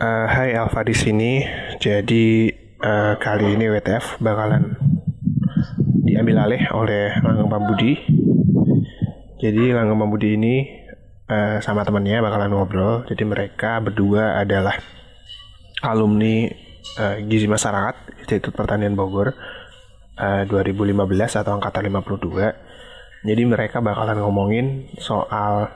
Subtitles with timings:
[0.00, 1.44] Uh, hai Alfa di sini.
[1.76, 2.48] Jadi
[2.80, 4.72] uh, kali ini WTF bakalan
[6.08, 8.00] diambil alih oleh Langgeng Pambudi.
[9.36, 10.64] Jadi Langgeng Pambudi ini
[11.28, 13.04] uh, sama temannya bakalan ngobrol.
[13.12, 14.80] Jadi mereka berdua adalah
[15.84, 16.48] alumni
[16.96, 19.36] uh, Gizi Masyarakat Institut Pertanian Bogor
[20.16, 20.96] uh, 2015
[21.44, 23.28] atau angkatan 52.
[23.28, 25.68] Jadi mereka bakalan ngomongin soal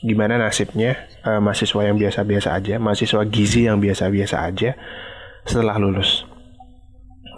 [0.00, 4.76] gimana nasibnya uh, mahasiswa yang biasa-biasa aja, mahasiswa gizi yang biasa-biasa aja
[5.44, 6.24] setelah lulus.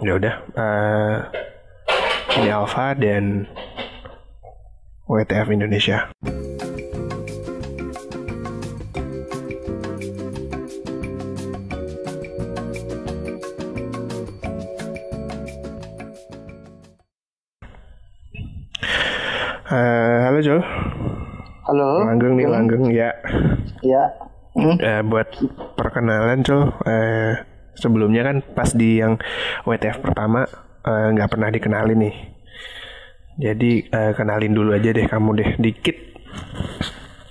[0.03, 1.17] Ya udah, uh,
[2.39, 3.47] ini Alfa dan
[5.07, 6.11] WTF Indonesia.
[24.53, 24.77] Hmm?
[24.77, 25.29] Eh, buat
[25.73, 26.69] perkenalan, Cul.
[26.85, 27.33] Eh,
[27.73, 29.17] sebelumnya kan pas di yang
[29.65, 30.45] WTF pertama
[30.85, 32.15] eh, nggak eh, pernah dikenalin nih.
[33.33, 35.97] Jadi eh, kenalin dulu aja deh kamu deh, dikit.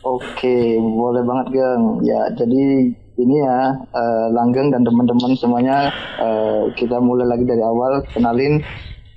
[0.03, 2.03] Oke, boleh banget, Gang.
[2.03, 2.91] Ya, jadi
[3.23, 8.59] ini ya, uh, Langgeng dan teman-teman semuanya uh, kita mulai lagi dari awal kenalin.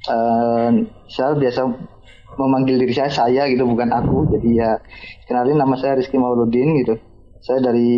[0.06, 1.66] Uh, saya biasa
[2.38, 4.72] memanggil diri saya saya gitu bukan aku jadi ya
[5.26, 7.00] kenalin nama saya Rizky Mauludin gitu
[7.46, 7.94] saya dari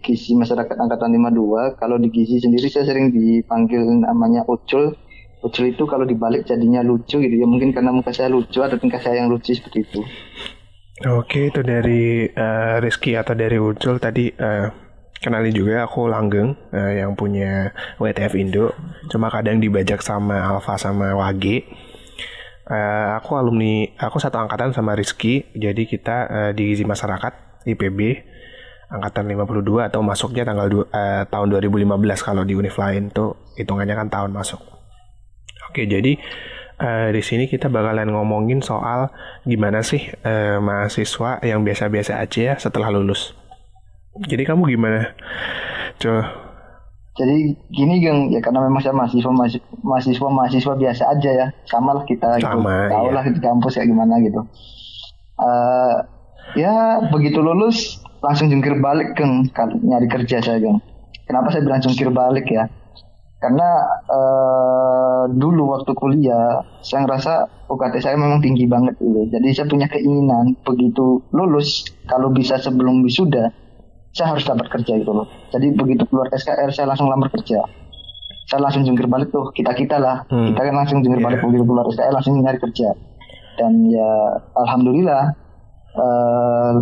[0.00, 4.96] Gizi Masyarakat Angkatan 52 kalau di Gizi sendiri saya sering dipanggil namanya Ucul
[5.44, 7.44] Ucul itu kalau dibalik jadinya lucu gitu ya.
[7.48, 10.00] Mungkin karena muka saya lucu atau tingkah saya yang lucu seperti itu.
[11.08, 14.68] Oke itu dari uh, Rizky atau dari Ucul tadi uh,
[15.16, 18.72] kenalin juga aku Langgeng uh, yang punya WTF Indo.
[19.08, 21.68] Cuma kadang dibajak sama Alfa sama Wage
[22.70, 27.98] Uh, aku alumni, aku satu angkatan sama Rizky, jadi kita uh, di Gizi Masyarakat IPB
[28.90, 31.86] angkatan 52 atau masuknya tanggal du, uh, tahun 2015
[32.26, 34.58] kalau di univ lain tuh hitungannya kan tahun masuk.
[35.70, 36.18] Oke, jadi
[36.82, 39.14] uh, di sini kita bakalan ngomongin soal
[39.46, 43.32] gimana sih uh, mahasiswa yang biasa-biasa aja ya setelah lulus.
[44.26, 45.14] Jadi kamu gimana?
[46.02, 46.50] Coba
[47.20, 49.30] jadi gini geng ya karena memang saya mahasiswa
[49.84, 52.48] mahasiswa mahasiswa biasa aja ya sama lah kita gitu.
[52.48, 52.92] sama, gitu.
[52.96, 53.14] tahu iya.
[53.14, 54.40] lah di kampus kayak gimana gitu
[55.36, 55.96] uh,
[56.56, 59.48] ya begitu lulus langsung jungkir balik geng
[59.84, 60.80] nyari kerja saya geng
[61.24, 62.68] kenapa saya bilang jungkir balik ya
[63.40, 63.68] karena
[64.04, 67.32] uh, dulu waktu kuliah saya ngerasa
[67.72, 73.00] UKT saya memang tinggi banget gitu jadi saya punya keinginan begitu lulus kalau bisa sebelum
[73.00, 73.48] wisuda
[74.10, 75.26] saya harus dapat kerja itu loh.
[75.54, 77.62] Jadi begitu keluar SKR saya langsung lamar kerja.
[78.50, 80.26] Saya langsung jungkir balik tuh kita kita lah.
[80.26, 80.50] Hmm.
[80.50, 81.28] Kita kan langsung jungkir yeah.
[81.30, 82.88] balik begitu keluar SKR langsung nyari kerja.
[83.54, 84.10] Dan ya
[84.58, 85.22] alhamdulillah
[85.94, 86.74] uh,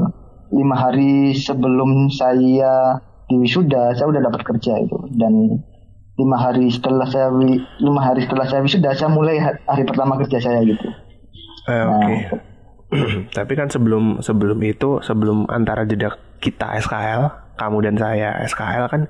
[0.53, 5.61] lima hari sebelum saya di wisuda saya udah dapat kerja itu dan
[6.19, 7.31] lima hari setelah saya
[7.79, 10.89] lima hari setelah saya wisuda saya mulai hari pertama kerja saya gitu.
[11.69, 12.05] Eh, nah, Oke.
[12.05, 12.19] Okay.
[13.37, 19.03] Tapi kan sebelum sebelum itu sebelum antara jeda kita SKL, kamu dan saya SKL kan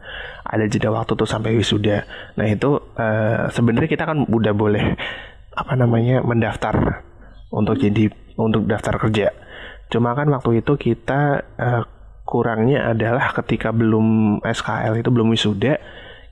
[0.43, 2.03] ada jeda waktu tuh sampai wisuda.
[2.35, 4.99] Nah itu uh, sebenarnya kita kan udah boleh
[5.55, 7.07] apa namanya mendaftar
[7.55, 9.31] untuk jadi untuk daftar kerja.
[9.89, 11.85] Cuma kan waktu itu kita uh,
[12.29, 15.81] kurangnya adalah ketika belum SKL itu belum wisuda,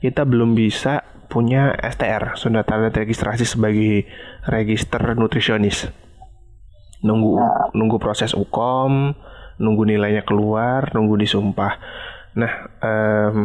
[0.04, 4.06] kita belum bisa punya STR, sudah tanda registrasi sebagai
[4.46, 5.88] register nutrisionis.
[7.02, 7.72] Nunggu nah.
[7.72, 9.16] nunggu proses UKOM,
[9.60, 11.80] nunggu nilainya keluar, nunggu disumpah.
[12.36, 12.52] Nah,
[12.84, 13.36] um,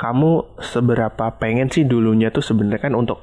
[0.00, 3.20] kamu seberapa pengen sih dulunya tuh sebenarnya kan untuk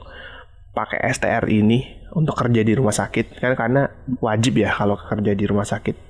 [0.77, 3.89] pakai STR ini untuk kerja di rumah sakit kan karena
[4.21, 6.05] wajib ya kalau kerja di rumah sakit.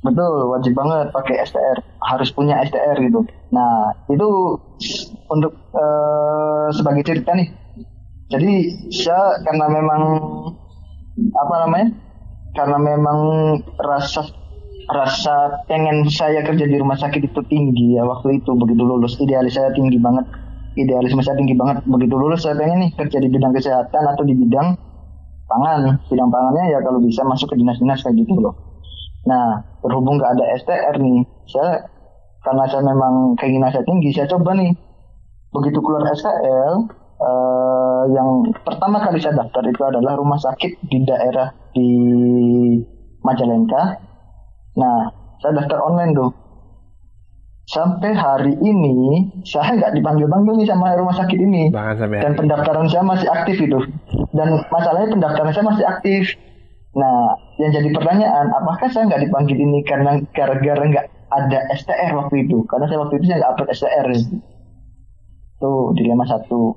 [0.00, 3.20] Betul, wajib banget pakai STR, harus punya STR gitu.
[3.52, 4.56] Nah, itu
[5.28, 7.52] untuk uh, sebagai cerita nih.
[8.32, 8.52] Jadi
[8.94, 10.02] saya karena memang
[11.36, 11.90] apa namanya?
[12.54, 13.18] karena memang
[13.78, 14.26] rasa
[14.90, 19.54] rasa pengen saya kerja di rumah sakit itu tinggi ya waktu itu begitu lulus idealis
[19.54, 20.26] saya tinggi banget
[20.78, 24.34] idealisme saya tinggi banget begitu lulus saya pengen nih kerja di bidang kesehatan atau di
[24.34, 24.76] bidang
[25.50, 28.54] pangan bidang pangannya ya kalau bisa masuk ke dinas-dinas kayak gitu loh
[29.26, 31.90] nah berhubung nggak ada STR nih saya
[32.40, 34.72] karena saya memang keinginan saya tinggi saya coba nih
[35.50, 36.88] begitu keluar SKL
[37.20, 41.90] uh, yang pertama kali saya daftar itu adalah rumah sakit di daerah di
[43.20, 44.00] Majalengka.
[44.80, 44.98] Nah,
[45.44, 46.30] saya daftar online tuh.
[47.68, 51.70] Sampai hari ini saya nggak dipanggil-panggil nih sama rumah sakit ini.
[52.22, 53.78] Dan pendaftaran saya masih aktif itu.
[54.34, 56.22] Dan masalahnya pendaftaran saya masih aktif.
[56.90, 62.46] Nah, yang jadi pertanyaan, apakah saya nggak dipanggil ini karena gara-gara nggak ada STR waktu
[62.46, 66.74] itu karena saya waktu itu saya nggak upload STR itu dilema satu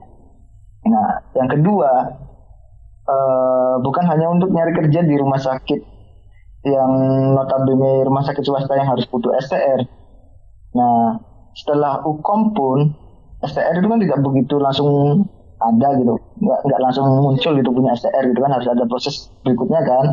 [0.83, 1.91] nah yang kedua
[3.07, 5.81] uh, bukan hanya untuk nyari kerja di rumah sakit
[6.63, 6.91] yang
[7.33, 9.83] notabene rumah sakit swasta yang harus butuh STR
[10.74, 11.18] nah
[11.54, 12.80] setelah UKOM pun
[13.44, 15.24] STR itu kan tidak begitu langsung
[15.60, 16.16] ada gitu.
[16.40, 20.06] Nggak nggak langsung muncul gitu punya STR gitu kan harus ada proses berikutnya kan.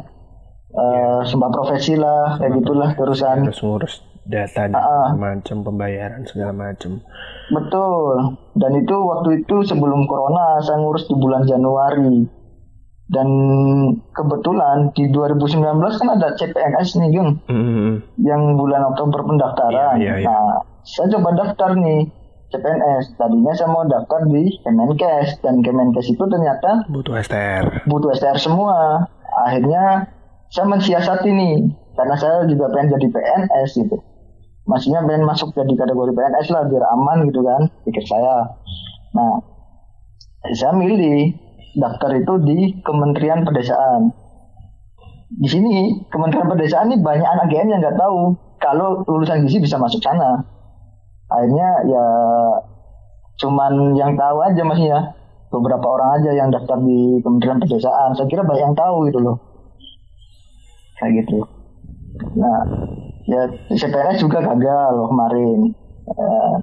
[0.71, 3.43] Uh, sumpah profesi lah kayak gitulah terusan.
[3.43, 3.95] Harus ngurus
[4.31, 7.03] data dan uh, macam pembayaran segala macam.
[7.51, 8.39] Betul.
[8.55, 12.23] Dan itu waktu itu sebelum corona saya ngurus di bulan Januari
[13.11, 13.29] dan
[14.15, 15.59] kebetulan di 2019
[15.99, 18.23] kan ada CPNS nih Gung mm-hmm.
[18.23, 20.31] yang bulan Oktober pendaftaran yeah, yeah, yeah.
[20.31, 22.07] nah saya coba daftar nih
[22.51, 23.15] CPNS.
[23.15, 27.87] Tadinya saya mau daftar di Kemenkes dan Kemenkes itu ternyata butuh STR.
[27.87, 29.07] Butuh STR semua.
[29.47, 30.11] Akhirnya
[30.51, 33.97] saya mensiasati nih karena saya juga pengen jadi PNS gitu.
[34.67, 38.51] Maksudnya pengen masuk jadi kategori PNS lah biar aman gitu kan pikir saya.
[39.15, 39.43] Nah,
[40.55, 41.39] saya milih
[41.77, 44.11] daftar itu di Kementerian Pedesaan.
[45.31, 49.79] Di sini Kementerian Pedesaan ini banyak anak GM yang nggak tahu kalau lulusan gizi bisa
[49.79, 50.43] masuk sana.
[51.31, 52.07] Akhirnya ya
[53.39, 55.01] cuman yang tahu aja masih ya.
[55.51, 58.15] Beberapa orang aja yang daftar di Kementerian Pedesaan.
[58.15, 59.37] Saya kira banyak yang tahu gitu loh.
[60.99, 61.43] Kayak gitu.
[62.39, 62.61] Nah
[63.27, 65.59] ya CPNS juga gagal loh kemarin.
[66.11, 66.59] Uh,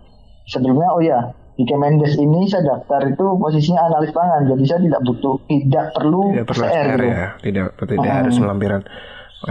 [0.52, 1.20] sebelumnya oh ya
[1.58, 6.22] di Kemendes ini saya daftar itu posisinya analis pangan jadi saya tidak butuh tidak perlu
[6.30, 7.06] tidak perlu STR, STR gitu.
[7.10, 7.28] ya?
[7.42, 8.20] Tidak tidak hmm.
[8.22, 8.82] harus melampiran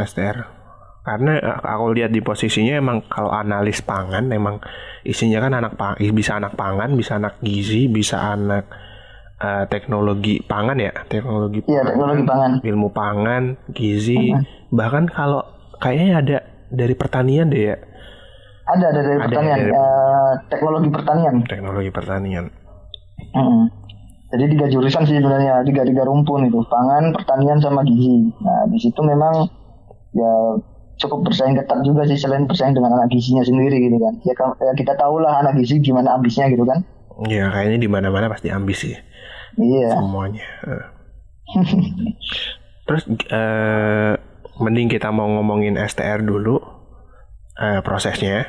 [0.06, 0.36] STR
[1.06, 4.62] karena eh, aku lihat di posisinya emang kalau analis pangan emang
[5.02, 8.66] isinya kan anak pang bisa anak pangan bisa anak gizi bisa anak
[9.38, 10.94] uh, teknologi pangan ya?
[11.06, 12.52] Teknologi iya teknologi pangan.
[12.62, 13.42] ilmu pangan
[13.74, 14.34] gizi.
[14.34, 15.46] Uh bahkan kalau
[15.78, 16.38] kayaknya ada
[16.74, 17.76] dari pertanian deh ya
[18.66, 21.34] ada ada dari ada pertanian dari, uh, teknologi pertanian.
[21.46, 22.46] Teknologi pertanian.
[23.32, 23.72] Hmm.
[24.26, 28.28] jadi tiga jurusan sih sebenarnya tiga tiga rumpun itu pangan pertanian sama gizi.
[28.42, 29.48] Nah di situ memang
[30.12, 30.32] ya
[30.98, 34.14] cukup bersaing ketat juga sih selain bersaing dengan anak gizinya sendiri gitu kan.
[34.26, 36.82] Ya, ya kita tahu lah anak gizi gimana ambisnya gitu kan.
[37.24, 38.96] Iya kayaknya di mana mana pasti ambis sih.
[39.56, 39.94] Iya.
[39.94, 40.86] Semuanya eh.
[42.86, 44.14] terus uh,
[44.58, 46.75] mending kita mau ngomongin STR dulu
[47.60, 48.46] uh, prosesnya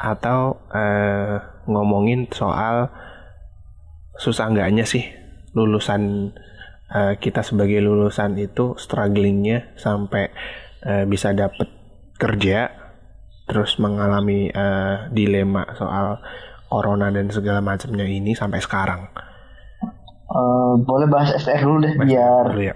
[0.00, 1.36] atau uh,
[1.68, 2.88] ngomongin soal
[4.16, 5.04] susah enggaknya sih
[5.52, 6.32] lulusan
[6.92, 10.32] uh, kita sebagai lulusan itu strugglingnya sampai
[10.86, 11.68] uh, bisa dapat
[12.16, 12.70] kerja
[13.50, 16.22] terus mengalami uh, dilema soal
[16.70, 19.10] corona dan segala macamnya ini sampai sekarang.
[20.30, 22.74] Uh, boleh bahas STR dulu deh bahas biar ya.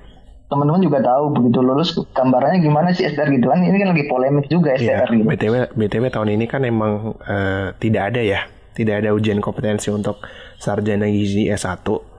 [0.48, 4.46] Teman-teman juga tahu begitu lulus gambarannya gimana sih STR gitu kan ini kan lagi polemik
[4.52, 5.24] juga STR ya, gitu.
[5.24, 8.40] BTW BTW tahun ini kan emang uh, tidak ada ya
[8.76, 10.20] tidak ada ujian kompetensi untuk
[10.60, 12.14] sarjana gizi S1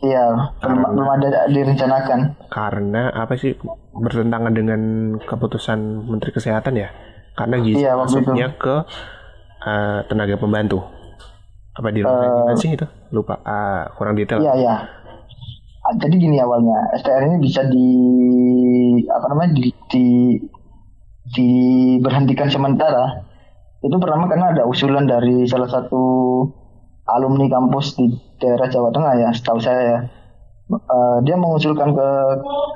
[0.00, 2.48] Iya, belum ada direncanakan.
[2.48, 3.52] Karena apa sih
[3.92, 4.80] bertentangan dengan
[5.20, 6.88] keputusan Menteri Kesehatan ya?
[7.36, 8.64] Karena gizi iya, masuknya itu.
[8.64, 8.76] ke
[9.60, 10.80] uh, tenaga pembantu.
[11.76, 12.88] Apa di uh, sih itu?
[13.12, 14.40] Lupa, uh, kurang detail.
[14.40, 14.74] Iya, iya.
[15.98, 17.88] Jadi gini awalnya, STR ini bisa di
[19.10, 20.06] apa namanya di, di
[21.34, 23.26] diberhentikan sementara.
[23.80, 26.02] Itu pertama karena ada usulan dari salah satu
[27.08, 28.06] alumni kampus di
[28.38, 30.00] daerah Jawa Tengah ya, setahu saya ya.
[30.70, 32.08] Uh, dia mengusulkan ke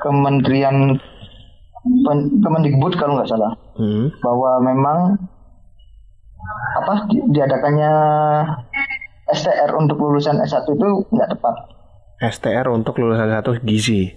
[0.02, 0.99] Kementerian
[2.42, 4.18] Kemendikbud kalau nggak salah hmm.
[4.25, 4.99] bahwa memang
[6.80, 7.92] apa di, diadakannya
[9.30, 11.74] STR untuk lulusan S1 itu nggak tepat.
[12.31, 14.12] STR untuk lulusan S1 gizi.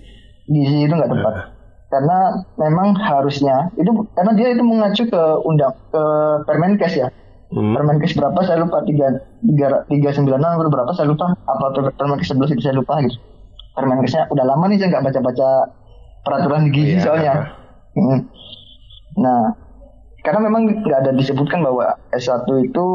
[0.48, 1.34] Gizi itu nggak tepat.
[1.34, 1.46] Uh.
[1.88, 2.20] Karena
[2.60, 6.04] memang harusnya itu karena dia itu mengacu ke undang ke
[6.44, 7.08] Permenkes ya
[7.48, 7.72] Hmm.
[7.80, 9.08] Permenkes berapa saya lupa tiga
[9.40, 13.16] tiga tiga sembilan enam berapa saya lupa apa Permenkes sebelas itu saya lupa gitu.
[13.72, 15.50] Permenkesnya udah lama nih saya nggak baca baca
[16.28, 17.04] peraturan gizi iya.
[17.08, 17.34] soalnya.
[17.96, 18.20] Hmm.
[19.16, 19.56] Nah
[20.28, 22.86] karena memang nggak ada disebutkan bahwa S1 itu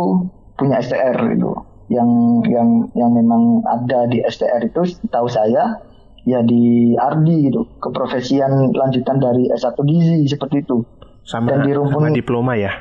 [0.60, 1.56] punya STR gitu.
[1.92, 2.10] Yang
[2.48, 5.76] yang yang memang ada di STR itu tahu saya
[6.24, 10.80] ya di Ardi gitu keprofesian lanjutan dari S1 gizi seperti itu.
[11.22, 12.72] Sama, Dan di rumpun, sama diploma ya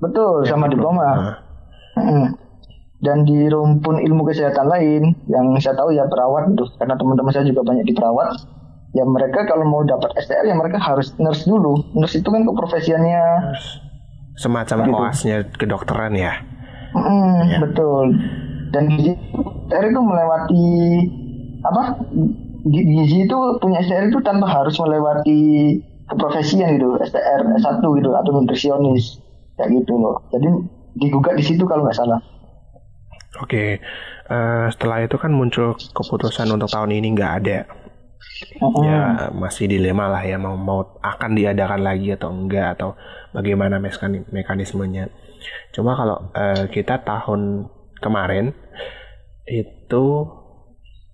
[0.00, 1.06] Betul, ya, sama diploma.
[1.06, 1.36] Nah.
[2.00, 2.26] Hmm.
[3.00, 7.44] Dan di rumpun ilmu kesehatan lain yang saya tahu ya perawat itu, karena teman-teman saya
[7.48, 8.36] juga banyak di perawat.
[8.90, 11.94] Ya mereka kalau mau dapat STR ya mereka harus nurse dulu.
[11.94, 13.22] Nurse itu kan keprofesiannya
[14.34, 14.92] semacam gitu.
[14.92, 16.42] koasnya kedokteran ya.
[16.94, 17.58] Hmm, ya.
[17.62, 18.06] Betul.
[18.70, 19.12] Dan gizi
[19.70, 20.66] STR itu melewati
[21.62, 21.82] apa?
[22.66, 25.40] Gizi itu punya STR itu tanpa harus melewati
[26.10, 29.22] keprofesian gitu, STR S1 gitu atau nutrisionis
[29.60, 30.48] kayak gitu loh jadi
[30.96, 32.20] digugat di situ kalau nggak salah
[33.40, 33.78] Oke,
[34.26, 37.58] eh, setelah itu kan muncul keputusan untuk tahun ini nggak ada.
[38.58, 38.84] Mm-mm.
[38.84, 42.98] Ya masih dilema lah ya mau mau akan diadakan lagi atau enggak atau
[43.32, 45.08] bagaimana mekani- mekanismenya.
[45.74, 47.66] Cuma kalau eh, kita tahun
[48.00, 48.52] kemarin
[49.50, 50.06] itu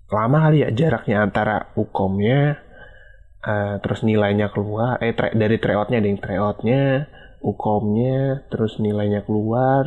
[0.06, 2.62] lama kali ya jaraknya antara ukomnya
[3.42, 7.10] eh, terus nilainya keluar eh tra- dari tryoutnya ding tryoutnya
[7.42, 9.84] ukomnya terus nilainya keluar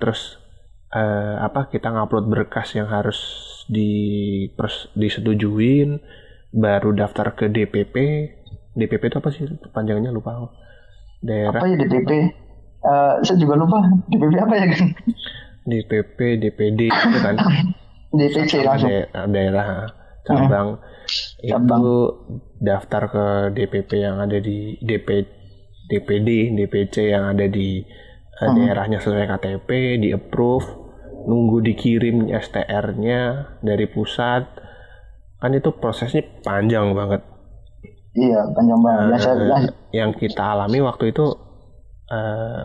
[0.00, 0.40] terus
[0.94, 3.18] eh, apa kita ngupload berkas yang harus
[3.68, 3.90] di
[4.56, 6.00] pers- disetujuin
[6.52, 7.96] baru daftar ke DPP
[8.76, 9.44] DPP itu apa sih?
[9.72, 10.48] Panjangnya lupa
[11.20, 12.10] daerah apa ya DPP
[12.82, 13.78] Eh, saya juga lupa.
[14.10, 14.88] DPP apa ya kan?
[15.62, 17.36] DPP DPD itu kan.
[18.18, 18.90] DPC langsung.
[18.90, 19.66] daerah, daerah
[20.26, 20.68] cabang.
[21.46, 21.80] Cabang.
[21.82, 21.98] itu
[22.58, 25.08] daftar ke DPP yang ada di DP
[25.90, 27.86] DPD DPC yang ada di
[28.42, 30.66] eh, daerahnya sesuai KTP di approve
[31.22, 33.20] nunggu dikirim STR-nya
[33.62, 34.42] dari pusat.
[35.38, 37.22] Kan itu prosesnya panjang banget.
[38.18, 39.22] Iya panjang banget.
[39.22, 39.62] Eh,
[39.94, 41.51] yang kita alami waktu itu
[42.12, 42.64] eh,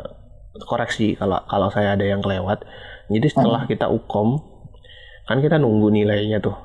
[0.60, 2.66] koreksi kalau kalau saya ada yang kelewat.
[3.08, 4.42] Jadi setelah kita ukom
[5.24, 6.56] kan kita nunggu nilainya tuh.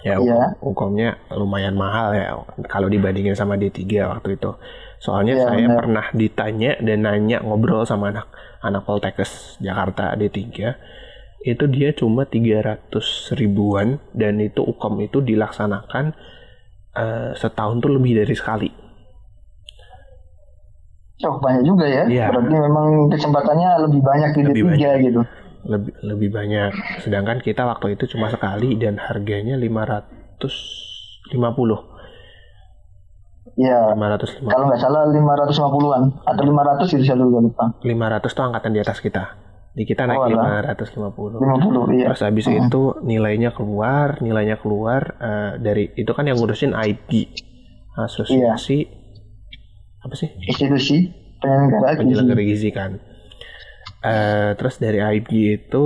[0.00, 0.56] Ya Iya.
[0.56, 2.26] ukom- ukomnya lumayan mahal ya
[2.66, 4.54] kalau dibandingin sama D3 waktu itu.
[4.96, 5.76] Soalnya Iya, saya benar.
[5.76, 8.28] pernah ditanya dan nanya ngobrol sama anak
[8.60, 10.76] anak Poltekkes Jakarta D3
[11.40, 16.12] itu dia cuma 300 ribuan dan itu ukom itu dilaksanakan
[16.90, 18.68] eh, setahun tuh lebih dari sekali.
[21.26, 22.04] Oh banyak juga ya.
[22.08, 22.26] Iya.
[22.32, 25.20] berarti memang kesempatannya lebih banyak di Lebih D3 gitu.
[25.60, 26.72] Lebih lebih banyak.
[27.04, 30.40] Sedangkan kita waktu itu cuma sekali dan harganya 550
[33.60, 33.92] Iya.
[33.92, 37.64] 550 kalau nggak salah 550-an atau 500 itu saya juga lupa.
[37.84, 39.24] 500 tuh angkatan di atas kita.
[39.70, 40.64] Di kita naik Oh, alah.
[40.74, 42.06] 550 50 iya.
[42.10, 47.30] Terus habis itu nilainya keluar nilainya keluar eh, dari itu kan yang ngurusin IP
[47.94, 48.99] asosiasi
[50.00, 50.28] apa sih?
[50.44, 52.90] Institusi penyelenggara gizi penyelenggara gizi kan.
[54.00, 55.28] Eh, terus dari IP
[55.60, 55.84] itu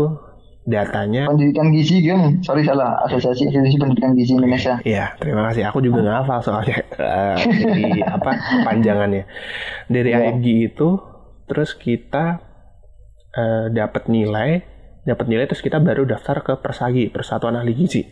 [0.64, 3.02] datanya pendidikan gizi kan sorry salah.
[3.04, 4.78] Asosiasi institusi pendidikan gizi Indonesia.
[4.86, 5.68] Iya, terima kasih.
[5.70, 6.78] Aku juga nggak hafal soalnya.
[6.94, 8.30] Eh, jadi apa
[8.64, 9.26] panjangannya.
[9.90, 10.10] Dari.
[10.14, 11.02] AIG itu,
[11.50, 12.38] terus kita
[13.34, 14.62] eh, dapat nilai,
[15.02, 18.02] dapat nilai terus kita baru daftar ke Persagi, Persatuan Ahli Gizi.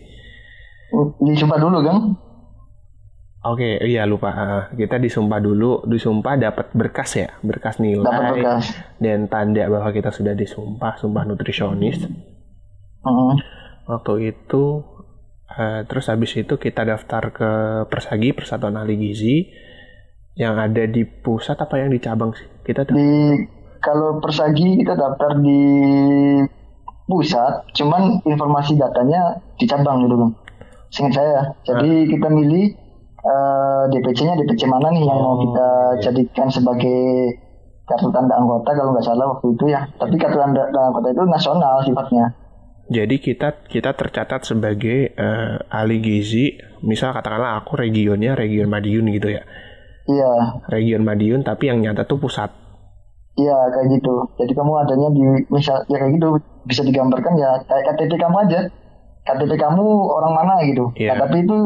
[1.25, 1.97] disumpah dulu kan
[3.43, 4.31] Oke, iya lupa.
[4.71, 8.65] Kita disumpah dulu, disumpah dapat berkas ya, berkas nilai dapat bekas
[9.03, 12.07] dan tanda bahwa kita sudah disumpah, sumpah nutrisionis.
[13.03, 13.33] Heeh.
[13.91, 14.87] Waktu itu
[15.59, 17.51] eh, terus habis itu kita daftar ke
[17.91, 19.51] Persagi Persatuan Ahli Gizi
[20.39, 22.47] yang ada di pusat apa yang di cabang sih?
[22.63, 23.11] Kita daftar- di
[23.83, 25.61] kalau persagi kita daftar di
[27.11, 30.31] pusat cuman informasi datanya di cabang gitu kan
[30.95, 32.79] seingat saya jadi kita milih
[33.23, 35.69] eh, DPC-nya DPC mana nih yang mau kita
[36.03, 37.01] jadikan sebagai
[37.83, 39.87] kartu tanda anggota kalau nggak salah waktu itu ya.
[39.99, 42.27] Tapi kartu tanda, tanda anggota itu nasional sifatnya.
[42.93, 49.33] Jadi kita kita tercatat sebagai eh, ahli gizi, misal katakanlah aku regionnya region Madiun gitu
[49.33, 49.43] ya.
[50.11, 50.59] iya.
[50.67, 52.51] Region Madiun tapi yang nyata tuh pusat.
[53.33, 54.29] iya kayak gitu.
[54.37, 56.29] Jadi kamu adanya di misal ya kayak gitu.
[56.69, 58.61] Bisa digambarkan ya kayak KTP kamu aja.
[59.25, 60.93] KTP kamu orang mana gitu.
[60.99, 61.17] Iya.
[61.17, 61.59] Nah, tapi itu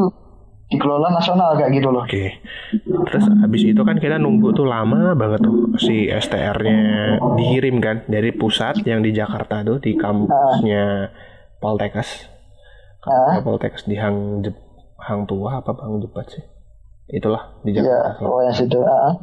[0.67, 2.43] dikelola nasional kayak gitu loh Oke.
[2.83, 6.79] Terus habis itu kan kita nunggu tuh lama banget tuh si STR-nya
[7.33, 11.07] dikirim kan dari pusat yang di Jakarta tuh di kampusnya
[11.57, 12.27] Poltekkes.
[13.01, 13.39] Ah.
[13.39, 14.59] Poltekkes di Hang Jep,
[14.99, 16.43] Hang Tua apa Hang Jepat sih?
[17.07, 18.27] Itulah di Iya, Jakarta.
[18.27, 18.79] oh yang situ.
[18.83, 19.15] ah.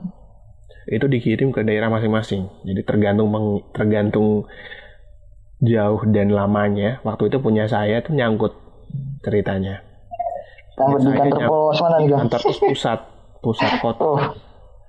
[0.86, 2.48] Itu dikirim ke daerah masing-masing.
[2.62, 4.48] Jadi tergantung meng- tergantung
[5.58, 7.00] jauh dan lamanya.
[7.02, 8.56] Waktu itu punya saya tuh nyangkut
[9.20, 9.84] ceritanya.
[10.74, 12.08] Yang di kantor pos mana nih?
[12.10, 12.98] Kantor pos pusat,
[13.40, 14.18] pusat kota Oh,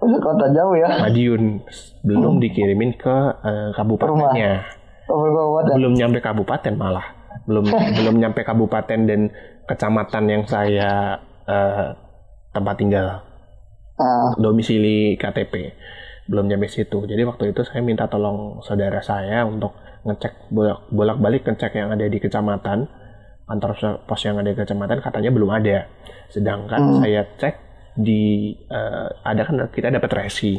[0.02, 0.90] pusat kota jauh ya.
[1.02, 1.62] Madiun
[2.04, 3.16] belum dikirimin ke
[3.46, 4.66] eh, kabupatennya.
[5.08, 5.74] Oh, kabupaten.
[5.78, 7.06] Belum nyampe kabupaten malah.
[7.46, 7.66] Belum
[7.98, 9.22] belum nyampe kabupaten dan
[9.70, 11.94] kecamatan yang saya eh,
[12.52, 13.22] tempat tinggal.
[13.96, 15.72] Ah, domisili KTP
[16.26, 21.18] belum nyampe situ jadi waktu itu saya minta tolong saudara saya untuk ngecek bolak bolak
[21.22, 22.90] balik ngecek yang ada di kecamatan
[23.46, 25.86] kantor pos yang ada di kecamatan katanya belum ada
[26.34, 27.56] sedangkan saya cek
[27.96, 30.58] di eh, ada kan kita dapat resi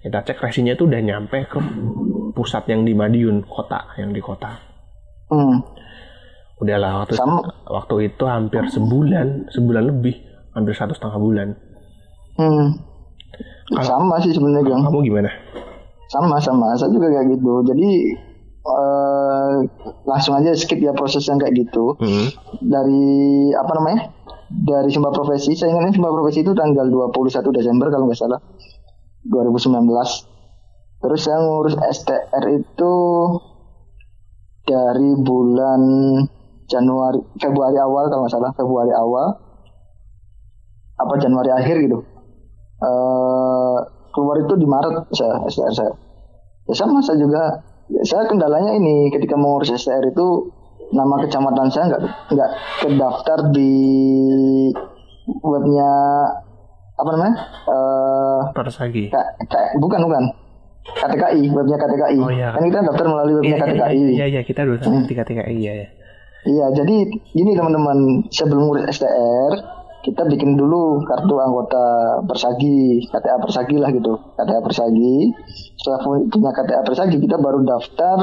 [0.00, 1.58] kita cek resinya tuh udah nyampe ke
[2.32, 4.56] pusat yang di Madiun kota yang di kota
[5.28, 5.56] hmm.
[6.62, 7.42] udahlah waktu Sama.
[7.66, 10.14] waktu itu hampir sebulan sebulan lebih
[10.54, 11.50] hampir satu setengah bulan
[12.40, 12.72] Hmm.
[13.84, 14.80] Sama sih sebenarnya, Kang.
[14.88, 15.28] kamu gimana
[16.10, 17.90] sama sama saya juga kayak gitu jadi
[18.64, 19.64] uh,
[20.04, 21.96] langsung aja skip ya proses yang kayak gitu.
[21.96, 22.28] Hmm.
[22.60, 24.00] dari apa namanya?
[24.50, 25.54] Dari sumpah profesi.
[25.54, 28.40] Saya ingatnya sumpah profesi itu tanggal 21 Desember kalau nggak salah.
[29.20, 29.84] 2019
[31.00, 32.94] terus saya ngurus STR itu
[34.68, 35.80] dari bulan
[36.68, 38.50] Januari Februari awal kalau nggak salah.
[38.56, 39.26] Februari awal.
[41.00, 42.04] Apa Januari akhir gitu.
[42.80, 43.76] Uh,
[44.12, 45.92] keluar itu di Maret saya STR saya.
[46.68, 50.50] Ya sama saya juga ya, saya kendalanya ini ketika mengurus STR itu
[50.90, 52.02] nama kecamatan saya nggak
[52.34, 52.50] nggak
[52.82, 53.72] terdaftar di
[55.42, 55.90] webnya
[57.00, 57.36] apa namanya?
[57.70, 59.10] Uh, Persagi.
[59.78, 60.24] Bukan bukan.
[60.80, 62.48] KTKI webnya KTKI oh, iya.
[62.56, 65.06] kan kita daftar melalui webnya iya, KTKI iya iya, iya kita dulu hmm.
[65.06, 65.88] di KTKI iya ya
[66.48, 66.96] iya jadi
[67.36, 68.26] gini teman-teman.
[68.32, 69.52] Sebelum ngurus STR
[70.00, 74.16] kita bikin dulu kartu anggota Persagi KTA Persagi lah gitu.
[74.36, 75.16] KTA Persagi.
[75.76, 78.18] Setelah punya KTA Persagi kita baru daftar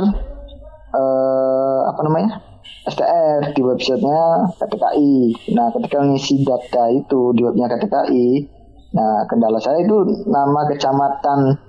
[0.93, 2.41] eh, apa namanya
[2.88, 5.15] STR di websitenya KTKI
[5.55, 8.27] nah ketika ngisi data itu di webnya KTKI
[8.96, 11.60] nah kendala saya itu nama kecamatan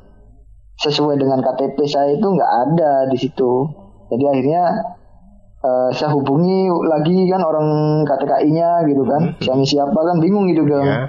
[0.79, 3.67] sesuai dengan KTP saya itu nggak ada di situ.
[4.09, 4.63] Jadi akhirnya
[5.63, 7.69] uh, saya hubungi lagi kan orang
[8.07, 9.23] KTKI-nya gitu kan.
[9.35, 9.43] Hmm.
[9.43, 10.85] Saya siapa kan bingung gitu kan.
[10.85, 11.07] Yeah.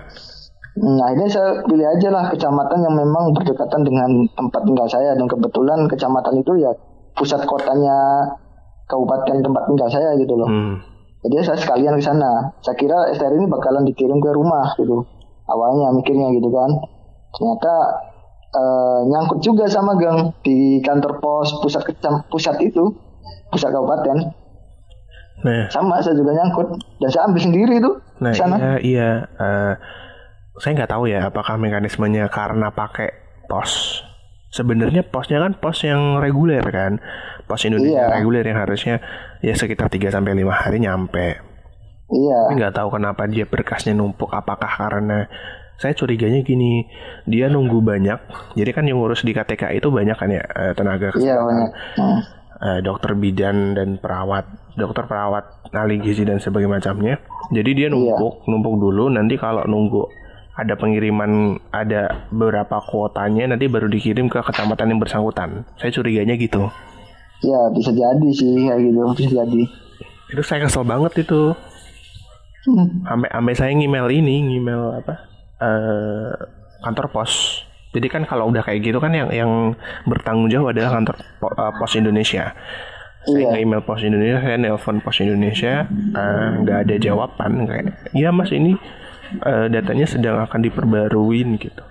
[0.79, 5.27] Nah akhirnya saya pilih aja lah kecamatan yang memang berdekatan dengan tempat tinggal saya dan
[5.27, 6.71] kebetulan kecamatan itu ya
[7.19, 8.31] pusat kotanya
[8.87, 10.47] kabupaten tempat tinggal saya gitu loh.
[10.47, 10.79] Hmm.
[11.19, 12.55] Jadi saya sekalian ke sana.
[12.63, 15.03] Saya kira STR ini bakalan dikirim ke rumah gitu.
[15.51, 16.69] Awalnya mikirnya gitu kan.
[17.35, 17.73] Ternyata
[18.55, 23.08] uh, nyangkut juga sama gang di kantor pos pusat kecam pusat itu
[23.49, 24.17] pusat kabupaten
[25.45, 25.65] nah.
[25.69, 26.67] sama saya juga nyangkut
[27.01, 27.91] dan saya ambil sendiri itu
[28.21, 28.55] nah sana.
[28.57, 29.73] iya iya uh,
[30.59, 33.09] saya nggak tahu ya apakah mekanismenya karena pakai
[33.47, 34.03] pos
[34.49, 36.99] sebenarnya posnya kan pos yang reguler kan
[37.47, 38.13] pos Indonesia iya.
[38.19, 38.99] reguler yang harusnya
[39.39, 41.49] ya sekitar 3 sampai lima hari nyampe
[42.09, 42.37] Iya.
[42.49, 44.33] Tapi nggak tahu kenapa dia berkasnya numpuk.
[44.33, 45.29] Apakah karena
[45.79, 46.83] saya curiganya gini
[47.23, 48.19] dia nunggu banyak
[48.59, 51.69] jadi kan yang ngurus di KTK itu banyak kan ya eh, tenaga kesehatan iya, banyak.
[51.95, 52.19] Hmm.
[52.59, 54.43] Uh, dokter bidan dan perawat
[54.75, 57.15] dokter perawat ahli gizi dan sebagainya macamnya
[57.55, 58.47] jadi dia numpuk iya.
[58.51, 60.03] numpuk dulu nanti kalau nunggu
[60.59, 66.67] ada pengiriman ada beberapa kuotanya nanti baru dikirim ke kecamatan yang bersangkutan saya curiganya gitu
[67.47, 69.63] ya bisa jadi sih kayak gitu bisa jadi
[70.35, 71.55] itu saya kesel banget itu
[72.67, 73.07] hmm.
[73.07, 75.15] sampai sampai saya ngemail ini ngemail apa
[75.63, 76.35] uh,
[76.83, 77.63] kantor pos.
[77.89, 79.51] Jadi kan kalau udah kayak gitu kan yang yang
[80.05, 82.53] bertanggung jawab adalah kantor uh, pos Indonesia.
[83.25, 83.65] Saya iya.
[83.65, 88.47] email pos Indonesia, saya nelpon pos Indonesia, eh, nggak uh, ada jawaban kayak, ya mas
[88.55, 88.79] ini
[89.43, 91.83] uh, datanya sedang akan diperbaruin gitu.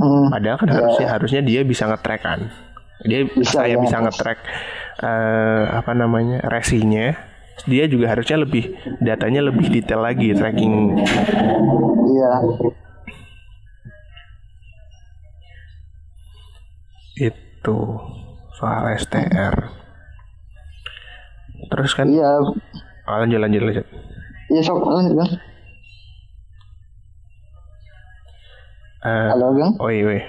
[0.00, 0.32] Hmm.
[0.32, 0.76] Padahal kan yeah.
[0.80, 2.40] harusnya harusnya dia bisa ngetrack kan.
[3.04, 4.38] Dia bisa, saya ya, bisa ngetrack
[5.04, 7.12] uh, apa namanya resinya.
[7.68, 10.98] Dia juga harusnya lebih datanya lebih detail lagi tracking.
[12.08, 12.30] Iya.
[17.64, 17.80] Itu
[18.60, 19.56] soal STR
[21.72, 22.44] terus kan iya.
[23.04, 23.86] Oh, lanjut lanjut lanjut.
[24.52, 25.30] Iya sok lanjut kan
[29.00, 30.28] uh, halo gang oh iya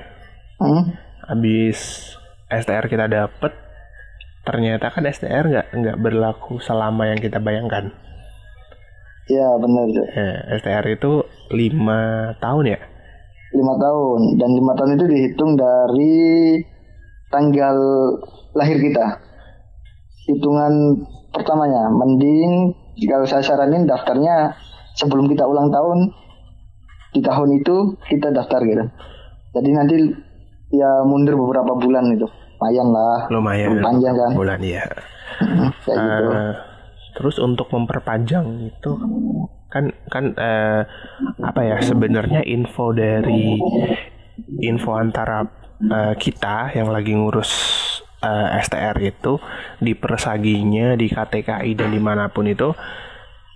[0.64, 0.84] hmm?
[1.28, 2.08] abis
[2.48, 3.52] STR kita dapet
[4.48, 7.92] ternyata kan STR nggak nggak berlaku selama yang kita bayangkan.
[9.28, 9.90] Iya benar.
[9.92, 12.80] Ya, STR itu lima tahun ya?
[13.58, 14.38] Lima tahun.
[14.38, 16.62] Dan lima tahun itu dihitung dari
[17.36, 17.76] tanggal
[18.56, 19.20] lahir kita.
[20.32, 21.04] Hitungan
[21.36, 22.72] pertamanya, mending
[23.12, 24.56] kalau saya saranin daftarnya
[24.96, 26.16] sebelum kita ulang tahun
[27.12, 28.88] di tahun itu kita daftar gitu.
[29.52, 29.96] Jadi nanti
[30.72, 33.20] ya mundur beberapa bulan itu, lumayan lah.
[33.28, 33.84] Lumayan.
[33.84, 34.32] Panjang kan.
[34.32, 34.84] Bulan ya.
[35.84, 36.32] kayak uh, gitu.
[37.16, 38.92] Terus untuk memperpanjang itu
[39.72, 40.88] kan kan uh,
[41.44, 43.60] apa ya sebenarnya info dari
[44.64, 45.44] info antara
[45.84, 47.52] uh, kita yang lagi ngurus
[48.24, 49.38] uh, eh, STR itu
[49.80, 52.72] di persaginya di KTKI dan di mana pun itu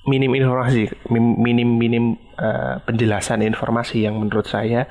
[0.08, 2.06] minim informasi minim minim
[2.40, 4.88] uh, penjelasan informasi yang menurut saya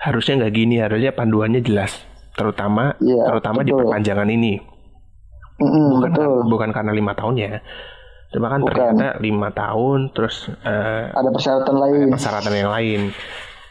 [0.00, 1.96] harusnya nggak gini harusnya panduannya jelas
[2.34, 3.68] terutama ya, terutama betul.
[3.68, 4.52] di perpanjangan ini
[5.60, 6.36] mm, bukan betul.
[6.48, 7.52] bukan karena lima tahun ya
[8.30, 8.70] Cuma kan bukan.
[8.70, 12.06] ternyata lima tahun terus uh, ada persyaratan lain.
[12.06, 13.00] Ada persyaratan yang lain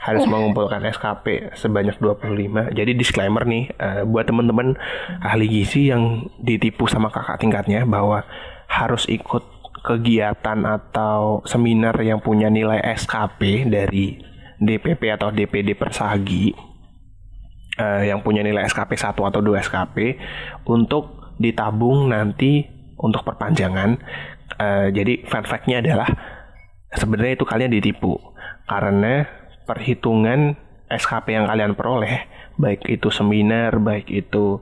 [0.09, 2.73] harus mengumpulkan SKP sebanyak 25.
[2.73, 4.73] Jadi disclaimer nih uh, buat teman-teman
[5.21, 8.25] ahli gizi yang ditipu sama kakak tingkatnya bahwa
[8.69, 9.45] harus ikut
[9.85, 14.19] kegiatan atau seminar yang punya nilai SKP dari
[14.59, 16.51] DPP atau DPD Persagi.
[17.79, 20.19] uh, yang punya nilai SKP 1 atau 2 SKP
[20.67, 22.67] untuk ditabung nanti
[22.99, 23.95] untuk perpanjangan.
[24.59, 26.11] Uh, jadi fun fact-nya adalah
[26.91, 28.19] sebenarnya itu kalian ditipu
[28.67, 29.38] karena
[29.69, 30.57] perhitungan
[30.89, 32.25] SKP yang kalian peroleh
[32.57, 34.59] baik itu seminar, baik itu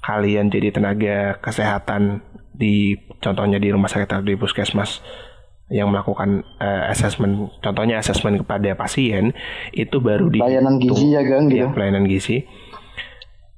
[0.00, 2.22] kalian jadi tenaga kesehatan
[2.54, 5.02] di contohnya di rumah sakit atau di puskesmas
[5.72, 9.32] yang melakukan uh, assessment contohnya assessment kepada pasien
[9.72, 11.66] itu baru di pelayanan gizi ya gang gitu.
[11.66, 12.46] ya, pelayanan gizi.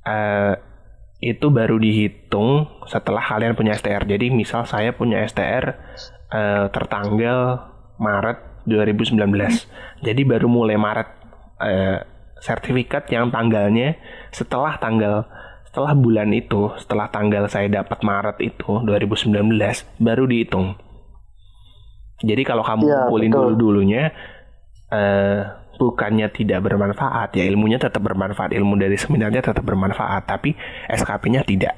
[0.06, 0.54] Uh,
[1.18, 7.72] itu baru dihitung setelah kalian punya STR jadi misal saya punya STR uh, eh, tertanggal
[7.96, 9.16] Maret 2019
[10.04, 11.08] jadi baru mulai Maret
[11.62, 11.98] uh,
[12.40, 13.96] sertifikat yang tanggalnya
[14.30, 15.24] setelah tanggal
[15.76, 19.36] setelah bulan itu, setelah tanggal saya dapat Maret itu 2019
[20.00, 20.72] baru dihitung.
[22.24, 24.08] Jadi kalau kamu ya, kumpulin dulu-dulunya
[24.88, 25.40] uh,
[25.76, 30.56] bukannya tidak bermanfaat, ya ilmunya tetap bermanfaat, ilmu dari seminarnya tetap bermanfaat, tapi
[30.88, 31.76] SKP-nya tidak.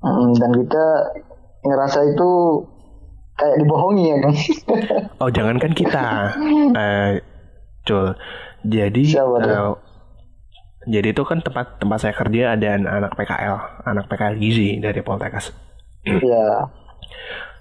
[0.00, 0.84] Hmm, dan kita
[1.68, 2.30] ngerasa itu
[3.42, 4.34] kayak dibohongi ya kan?
[5.26, 6.06] oh jangankan kita,
[6.78, 7.10] uh,
[7.82, 8.14] Cul.
[8.62, 9.74] Jadi uh,
[10.86, 15.50] jadi itu kan tempat tempat saya kerja ada anak PKL, anak PKL gizi dari Poltekkes.
[16.02, 16.66] Iya.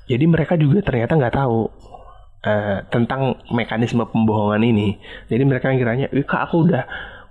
[0.10, 1.70] Jadi mereka juga ternyata nggak tahu
[2.42, 4.98] uh, tentang mekanisme pembohongan ini.
[5.30, 6.84] Jadi mereka kiranya, "Ih, Kak, aku udah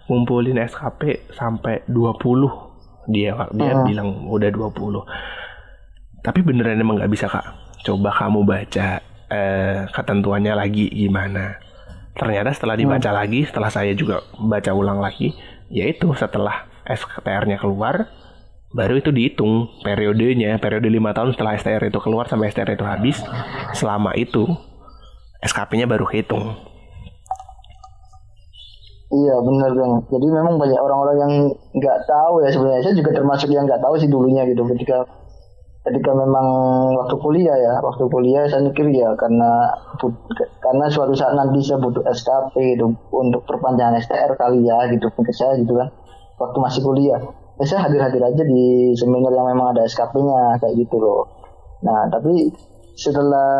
[0.07, 3.87] ngumpulin SKP sampai 20." Dia dia uh -huh.
[3.91, 6.23] bilang udah 20.
[6.23, 7.70] Tapi beneran emang nggak bisa, Kak.
[7.81, 11.57] Coba kamu baca uh, ketentuannya lagi gimana.
[12.15, 13.19] Ternyata setelah dibaca -huh.
[13.25, 15.33] lagi, setelah saya juga baca ulang lagi,
[15.73, 18.11] yaitu setelah STR-nya keluar
[18.71, 23.19] baru itu dihitung periodenya periode lima tahun setelah STR itu keluar sampai STR itu habis
[23.75, 24.47] selama itu
[25.43, 26.55] SKP-nya baru hitung
[29.11, 29.93] Iya benar bang.
[30.07, 31.33] Jadi memang banyak orang-orang yang
[31.75, 32.79] nggak tahu ya sebenarnya.
[32.87, 34.63] Saya juga termasuk yang nggak tahu sih dulunya gitu.
[34.71, 35.03] Ketika
[35.81, 36.47] ketika memang
[37.01, 39.73] waktu kuliah ya, waktu kuliah saya mikir ya karena
[40.61, 45.35] karena suatu saat nanti saya butuh SKP gitu untuk perpanjangan STR kali ya gitu mungkin
[45.35, 45.89] saya gitu kan
[46.37, 47.21] waktu masih kuliah.
[47.61, 51.29] Ya saya hadir-hadir aja di seminar yang memang ada SKP-nya kayak gitu loh.
[51.85, 52.53] Nah tapi
[52.97, 53.53] setelah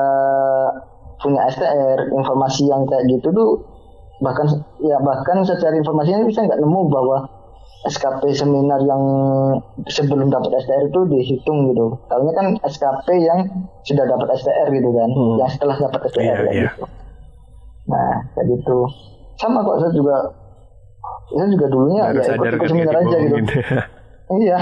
[1.21, 3.51] punya STR informasi yang kayak gitu tuh
[4.21, 4.45] bahkan
[4.85, 7.40] ya bahkan secara informasinya bisa nggak nemu bahwa
[7.81, 9.01] SKP seminar yang
[9.89, 11.97] sebelum dapat STR itu dihitung gitu.
[12.13, 13.41] Kalau kan SKP yang
[13.89, 15.35] sudah dapat STR gitu kan, hmm.
[15.41, 16.53] yang setelah dapat STR yeah, yeah.
[16.77, 16.85] gitu.
[17.89, 18.79] Nah, kayak gitu.
[19.41, 20.17] Sama kok saya juga
[21.33, 23.37] saya juga dulunya Baru ya ikut, ikut seminar aja gitu.
[23.41, 23.55] gitu.
[24.45, 24.59] iya,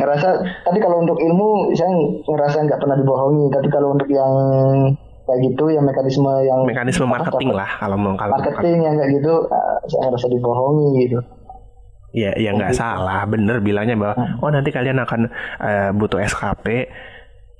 [0.00, 0.28] ngerasa
[0.64, 1.92] tapi kalau untuk ilmu saya
[2.24, 3.44] ngerasa nggak pernah dibohongi.
[3.52, 4.32] Tapi kalau untuk yang
[5.28, 9.20] kayak gitu yang mekanisme yang mekanisme marketing apa, lah kalau mau kalau marketing yang kayak
[9.20, 11.20] gitu uh, saya ngerasa dibohongi gitu
[12.08, 12.80] Ya, ya nggak gitu.
[12.80, 14.40] salah, bener bilangnya bahwa hmm.
[14.40, 15.28] oh nanti kalian akan
[15.60, 16.88] uh, butuh SKP.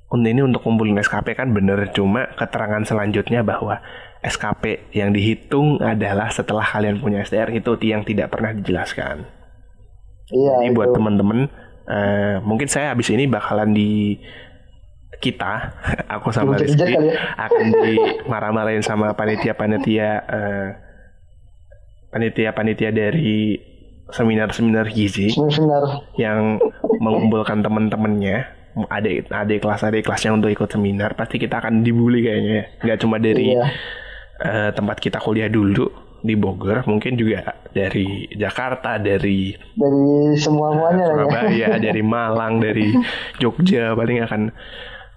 [0.09, 3.77] Ini untuk kumpulin SKP kan bener, cuma keterangan selanjutnya bahwa
[4.25, 9.29] SKP yang dihitung adalah setelah kalian punya SDR itu yang tidak pernah dijelaskan.
[10.33, 10.55] Iya.
[10.65, 10.81] Itu.
[10.81, 11.53] buat teman-teman,
[11.89, 14.17] uh, mungkin saya habis ini bakalan di
[15.19, 15.77] kita,
[16.15, 17.37] aku sama Rizky ya.
[17.37, 20.69] akan dimarah-marahin sama panitia-panitia uh,
[22.09, 23.61] panitia-panitia dari
[24.12, 26.57] seminar-seminar gizi seminar yang
[27.01, 29.11] mengumpulkan teman-temannya ada
[29.44, 32.64] ada kelas ada kelasnya untuk ikut seminar pasti kita akan dibully kayaknya ya.
[32.85, 33.66] nggak cuma dari iya.
[34.44, 41.11] uh, tempat kita kuliah dulu di Bogor mungkin juga dari Jakarta dari dari semua muanya
[41.11, 41.68] uh, Surabaya ya.
[41.90, 42.94] dari Malang dari
[43.38, 44.42] Jogja paling akan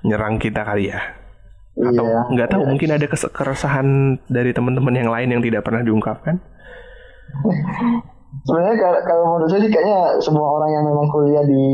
[0.06, 1.01] nyerang kita kali ya
[1.71, 2.69] atau iya, nggak tahu iya.
[2.69, 3.88] mungkin ada keresahan
[4.27, 6.36] dari teman-teman yang lain yang tidak pernah diungkapkan
[8.48, 11.65] sebenarnya kalau menurut saya sih kayaknya semua orang yang memang kuliah di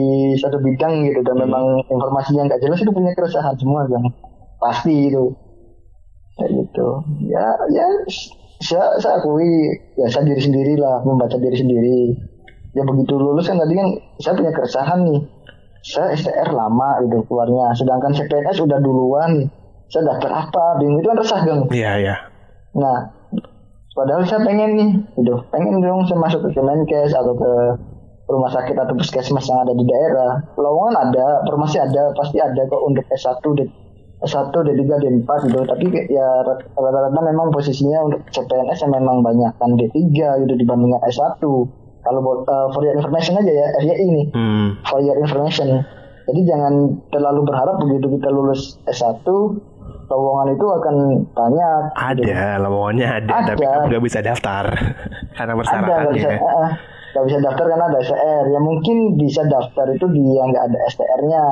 [0.42, 1.44] satu bidang gitu dan hmm.
[1.46, 4.04] memang informasinya nggak jelas itu punya keresahan semua kan.
[4.58, 5.32] Pasti itu
[6.38, 6.88] kayak gitu.
[7.30, 7.86] Ya ya
[8.62, 9.70] saya saya akui
[10.02, 12.00] ya saya diri sendiri lah membaca diri sendiri.
[12.74, 13.88] Ya begitu lulus kan tadi kan
[14.22, 15.22] saya punya keresahan nih.
[15.88, 19.48] Saya STR lama gitu keluarnya sedangkan CPNS udah duluan.
[19.88, 21.00] Saya daftar apa bingung.
[21.00, 22.16] Itu kan resah kan iya iya.
[22.76, 23.17] Nah
[23.98, 25.42] Padahal saya pengen nih, gitu.
[25.50, 27.52] Pengen dong saya masuk ke Kemenkes atau ke
[28.30, 30.46] rumah sakit atau puskesmas yang ada di daerah.
[30.54, 33.66] Lowongan ada, formasi ada, pasti ada kok untuk S1, D,
[34.22, 35.60] S1, D3, D4 gitu.
[35.66, 39.98] Tapi ya rata-rata memang posisinya untuk CPNS yang memang banyak kan D3
[40.46, 41.42] gitu dibandingkan S1.
[42.06, 44.24] Kalau uh, for your information aja ya, RYI ini.
[44.30, 44.78] Hmm.
[44.86, 45.82] For your information.
[46.30, 49.26] Jadi jangan terlalu berharap begitu kita lulus S1
[50.08, 50.96] lowongan itu akan
[51.32, 51.82] banyak.
[51.94, 53.48] Ada, lowongannya ada, Ada.
[53.54, 54.66] tapi kamu nggak bisa daftar
[55.38, 56.12] karena Ada persyaratannya.
[56.16, 56.70] bisa, eh,
[57.12, 58.44] nggak bisa daftar karena ada STR.
[58.48, 61.44] Ya mungkin bisa daftar itu dia nggak ada STR-nya.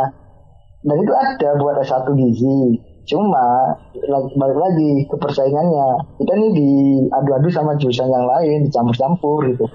[0.86, 2.78] Dan itu ada buat S1 gizi.
[3.06, 3.74] Cuma
[4.06, 5.88] lagi- balik lagi ke persaingannya.
[6.16, 9.66] Kita nih diadu-adu sama jurusan yang lain, dicampur-campur gitu.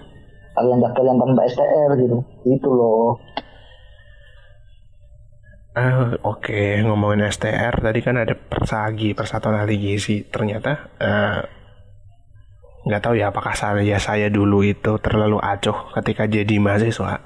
[0.51, 2.17] Kalau yang daftar yang tanpa STR gitu.
[2.45, 3.19] Itu loh.
[5.71, 10.27] Ah, Oke, ngomongin STR tadi kan ada Persagi, Persatuan Ahli Gizi.
[10.27, 11.41] Ternyata eh,
[12.81, 17.23] nggak tahu ya apakah saya saya dulu itu terlalu acuh ketika jadi mahasiswa.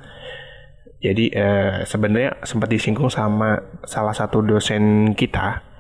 [1.01, 5.73] Jadi eh, sebenarnya sempat disinggung sama salah satu dosen kita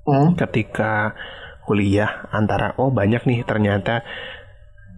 [0.00, 0.32] Hmm?
[0.34, 1.12] ketika
[1.68, 4.02] kuliah antara oh banyak nih ternyata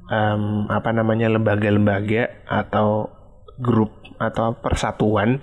[0.09, 3.11] em, apa namanya lembaga-lembaga atau
[3.59, 5.43] grup atau persatuan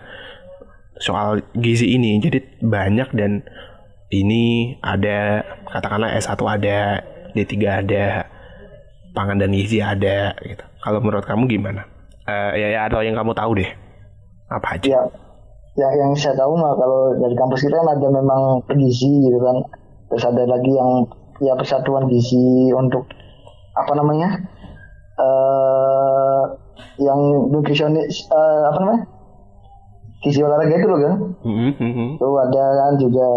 [1.00, 3.42] soal gizi ini jadi banyak dan
[4.12, 6.80] ini ada katakanlah S1 ada
[7.34, 8.06] D3 ada
[9.16, 11.88] pangan dan gizi ada gitu kalau menurut kamu gimana
[12.30, 13.70] Eh, ya, ya atau yang kamu tahu deh
[14.50, 15.02] apa aja Ya,
[15.78, 18.42] ya yang saya tahu mah kalau dari kampus kita kan ada memang
[18.76, 19.58] gizi gitu kan.
[20.10, 21.06] Terus ada lagi yang
[21.40, 23.06] ya persatuan gizi untuk
[23.78, 24.30] apa namanya?
[25.20, 26.44] eh
[27.00, 27.20] yang
[27.54, 29.02] nutrisionis eh, apa namanya?
[30.20, 31.14] Gizi olahraga itu loh kan.
[31.48, 32.08] Mhm, mhm.
[32.20, 33.28] Itu ada kan juga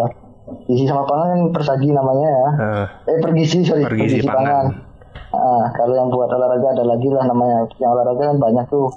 [0.67, 2.49] gizi sama pangan kan persagi namanya ya.
[2.59, 4.91] Eh, Eh pergizi sorry Pergizi pangan.
[5.33, 7.71] Ah, kalau yang buat olahraga ada lagi lah namanya.
[7.79, 8.91] Yang olahraga kan banyak tuh.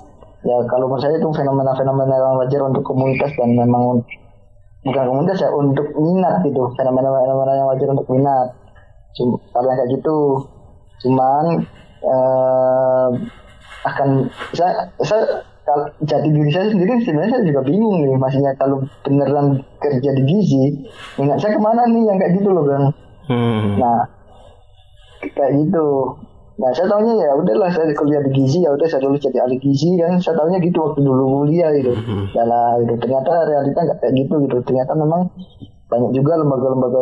[0.46, 4.06] Ya kalau menurut saya itu fenomena-fenomena yang wajar untuk komunitas dan memang
[4.86, 6.62] bukan komunitas ya untuk minat gitu.
[6.78, 8.48] Fenomena-fenomena yang wajar untuk minat.
[9.16, 10.20] Cuma, kalau yang kayak gitu.
[11.06, 11.46] Cuman
[12.02, 13.10] eh,
[13.86, 14.10] akan
[14.58, 19.66] saya saya kalau jati diri saya sendiri sebenarnya saya juga bingung nih maksudnya kalau beneran
[19.82, 20.64] kerja di gizi
[21.18, 22.86] minat saya ke mana nih yang kayak gitu loh bang
[23.28, 23.82] hmm.
[23.82, 24.02] Nah,
[25.34, 25.88] kayak gitu.
[26.56, 29.60] Nah, saya tahunya ya udahlah saya kuliah di gizi ya udah saya dulu jadi ahli
[29.60, 30.16] gizi kan.
[30.24, 31.92] Saya tahunya gitu waktu dulu kuliah gitu.
[31.92, 32.32] Mhm.
[32.32, 32.94] Ya lah, gitu.
[33.02, 34.58] Ternyata realita nggak kayak gitu gitu.
[34.64, 35.28] Ternyata memang
[35.86, 37.02] banyak juga lembaga-lembaga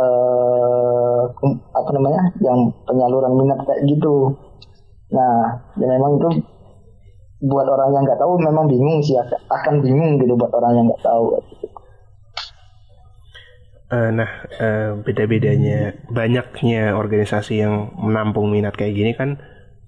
[0.00, 1.22] eh,
[1.76, 4.40] apa namanya yang penyaluran minat kayak gitu.
[5.12, 6.30] Nah, ya memang itu
[7.42, 11.02] buat orang yang nggak tahu memang bingung sih akan- bingung gitu buat orang yang nggak
[11.02, 11.38] tahu.
[13.94, 19.38] Eh, nah, eh, beda-bedanya banyaknya organisasi yang menampung minat kayak gini kan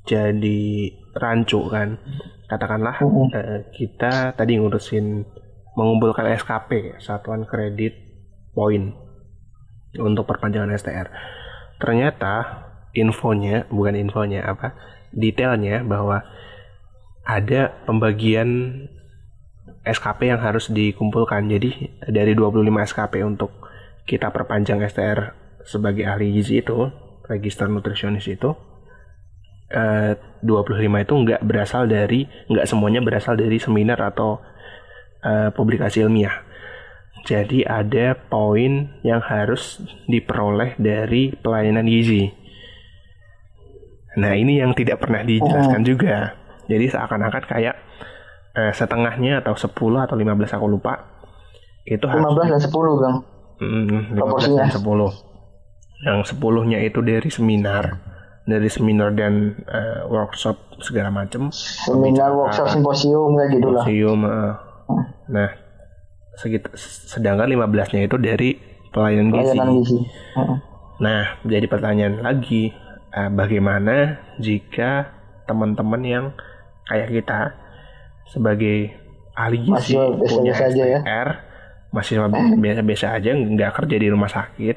[0.06, 1.98] jadi rancu kan.
[2.46, 3.26] Katakanlah Mhm.
[3.34, 5.26] eh, kita tadi ngurusin
[5.74, 7.92] mengumpulkan SKP, Satuan Kredit
[8.54, 8.94] Poin
[9.98, 11.08] untuk perpanjangan STR.
[11.76, 12.64] Ternyata
[12.96, 14.72] infonya, bukan infonya apa,
[15.12, 16.24] detailnya bahwa
[17.26, 18.72] ada pembagian
[19.82, 21.50] SKP yang harus dikumpulkan.
[21.50, 23.50] Jadi dari 25 SKP untuk
[24.06, 25.34] kita perpanjang STR
[25.66, 26.86] sebagai ahli gizi itu,
[27.26, 28.54] register nutrisionis itu,
[29.74, 34.38] eh, 25 itu nggak berasal dari, nggak semuanya berasal dari seminar atau
[35.26, 36.46] eh, publikasi ilmiah.
[37.26, 42.30] Jadi ada poin yang harus diperoleh dari pelayanan gizi.
[44.22, 46.45] Nah ini yang tidak pernah dijelaskan juga.
[46.66, 47.74] Jadi seakan-akan kayak
[48.52, 50.94] eh, setengahnya atau 10 atau 15 aku lupa
[51.84, 53.16] itu harus 15 dan 10 bang.
[53.56, 54.64] Mm, 15 Proporsinya.
[54.64, 55.10] dan 10.
[55.96, 57.84] Yang 10-nya itu dari seminar,
[58.42, 61.48] dari seminar dan eh, workshop segala macam.
[61.50, 63.82] Seminar, workshop, simposium kayak gitu lah.
[63.82, 64.20] Museum.
[64.22, 64.52] eh.
[65.26, 65.48] Nah,
[66.36, 66.74] segit-
[67.08, 69.40] sedangkan 15-nya itu dari pelayanan gizi.
[69.48, 69.98] Pelayanan gizi.
[70.36, 70.58] Heeh.
[70.96, 72.72] Nah, jadi pertanyaan lagi,
[73.10, 73.96] eh, bagaimana
[74.36, 75.12] jika
[75.44, 76.26] teman-teman yang
[76.86, 77.54] kayak kita
[78.26, 78.94] sebagai
[79.36, 79.94] ahli gizi
[80.26, 80.98] punya ya.
[81.02, 81.28] STR,
[81.92, 84.76] mahasiswa bi- biasa-biasa aja, nggak kerja di rumah sakit,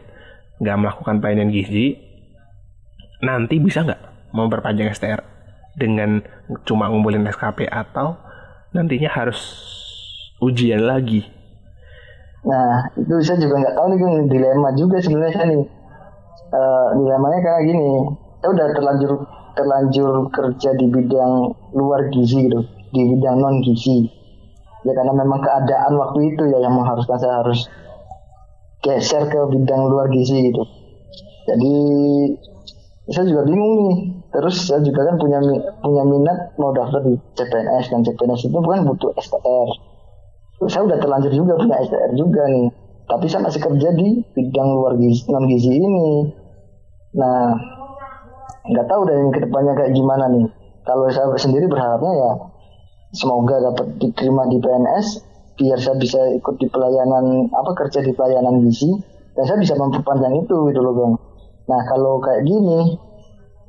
[0.60, 1.96] nggak melakukan pelayanan gizi,
[3.24, 5.22] nanti bisa nggak memperpanjang STR
[5.80, 6.20] dengan
[6.68, 8.20] cuma ngumpulin SKP atau
[8.76, 9.40] nantinya harus
[10.44, 11.26] ujian lagi?
[12.40, 15.64] Nah, itu saya juga nggak tahu nih dilema juga sebenarnya nih.
[16.50, 17.90] Eh, dilemanya karena gini,
[18.42, 19.12] saya udah terlanjur
[19.60, 22.64] terlanjur kerja di bidang luar gizi gitu,
[22.96, 24.08] di bidang non gizi.
[24.88, 27.68] Ya karena memang keadaan waktu itu ya yang mengharuskan saya harus
[28.80, 30.64] geser ke bidang luar gizi gitu.
[31.52, 31.76] Jadi
[33.12, 33.98] saya juga bingung nih.
[34.30, 35.44] Terus saya juga kan punya
[35.84, 39.90] punya minat mau daftar di CPNS dan CPNS itu bukan butuh STR
[40.68, 42.68] saya udah terlanjur juga punya STR juga nih
[43.08, 46.28] tapi saya masih kerja di bidang luar gizi non gizi ini
[47.16, 47.56] nah
[48.70, 50.46] nggak tahu dari ke depannya kayak gimana nih.
[50.86, 52.32] Kalau saya sendiri berharapnya ya
[53.14, 55.08] semoga dapat diterima di PNS
[55.60, 58.96] biar saya bisa ikut di pelayanan apa kerja di pelayanan gizi
[59.36, 61.14] dan saya bisa memperpanjang itu gitu loh bang.
[61.68, 62.96] Nah kalau kayak gini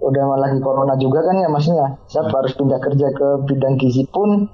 [0.01, 2.37] udah lagi corona juga kan ya maksudnya saya hmm.
[2.37, 4.49] harus pindah kerja ke bidang gizi pun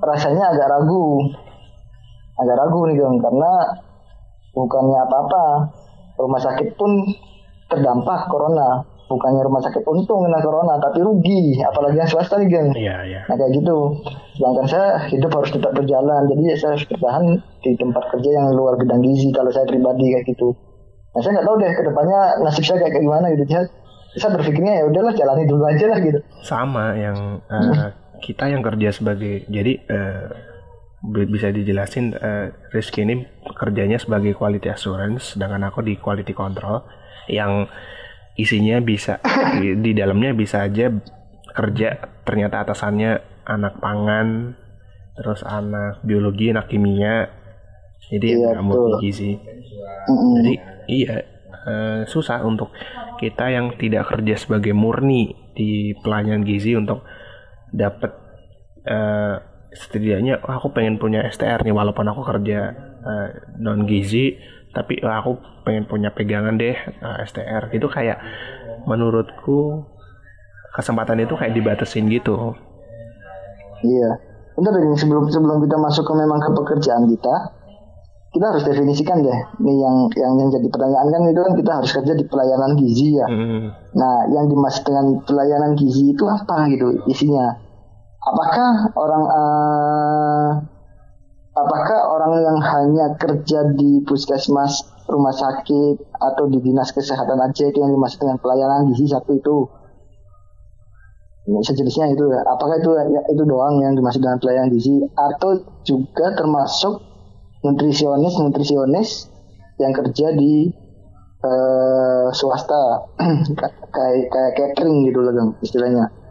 [0.00, 1.28] rasanya agak ragu.
[2.38, 3.52] Agak ragu nih bang karena
[4.54, 5.44] bukannya apa-apa.
[6.12, 7.10] Rumah sakit pun
[7.72, 12.68] terdampak corona bukannya rumah sakit untung kena corona tapi rugi apalagi yang swasta nih geng.
[12.72, 13.20] Iya iya.
[13.28, 13.76] Nah kayak gitu.
[14.40, 17.24] Sedangkan saya hidup harus tetap berjalan jadi ya saya harus bertahan
[17.60, 20.56] di tempat kerja yang luar bidang gizi kalau saya pribadi kayak gitu.
[21.12, 23.44] Nah saya nggak tahu deh ke depannya nasib saya kayak gimana gitu.
[23.52, 23.62] Ya
[24.16, 26.20] saya berpikirnya ya udahlah jalani dulu aja lah gitu.
[26.40, 27.92] Sama yang uh,
[28.24, 30.26] kita yang kerja sebagai jadi uh,
[31.02, 33.26] bisa dijelasin uh, Rizky ini
[33.58, 36.86] kerjanya sebagai quality assurance sedangkan aku di quality control
[37.26, 37.66] yang
[38.36, 39.20] isinya bisa
[39.60, 40.92] di, di dalamnya bisa aja
[41.52, 41.88] kerja.
[42.22, 44.54] Ternyata atasannya anak pangan
[45.12, 47.28] terus anak biologi anak kimia.
[48.12, 49.38] Jadi iya, nggak mau gizi
[50.08, 50.32] mm-hmm.
[50.38, 50.52] jadi
[50.90, 51.16] iya
[51.66, 52.74] uh, susah untuk
[53.20, 57.06] kita yang tidak kerja sebagai murni di pelayanan gizi untuk
[57.70, 58.10] dapat
[58.88, 59.36] uh,
[59.72, 63.28] setidaknya oh, aku pengen punya STR nih walaupun aku kerja uh,
[63.62, 64.36] non gizi
[64.72, 65.32] tapi oh, aku
[65.68, 68.18] pengen punya pegangan deh uh, eh, STR itu kayak
[68.88, 69.84] menurutku
[70.72, 72.56] kesempatan itu kayak dibatasin gitu.
[73.84, 74.10] Iya.
[74.56, 77.34] Bentar deh sebelum sebelum kita masuk ke memang ke pekerjaan kita
[78.32, 79.40] kita harus definisikan deh.
[79.60, 83.20] Nih yang yang yang jadi pertanyaan kan itu kan kita harus kerja di pelayanan gizi
[83.20, 83.28] ya.
[83.28, 83.76] Hmm.
[83.92, 87.60] nah yang dimaksud dengan pelayanan gizi itu apa gitu isinya?
[88.24, 90.50] Apakah orang uh,
[91.52, 97.78] apakah orang yang hanya kerja di puskesmas, rumah sakit, atau di dinas kesehatan aja itu
[97.82, 99.56] yang dimaksud dengan pelayanan gizi satu itu?
[101.42, 102.90] Sejenisnya itu, apakah itu
[103.34, 107.02] itu doang yang dimaksud dengan pelayanan gizi, atau juga termasuk
[107.66, 109.26] nutrisionis nutrisionis
[109.82, 110.70] yang kerja di
[111.42, 113.10] uh, swasta.
[113.92, 116.21] Kayak kayak catering gitu loh istilahnya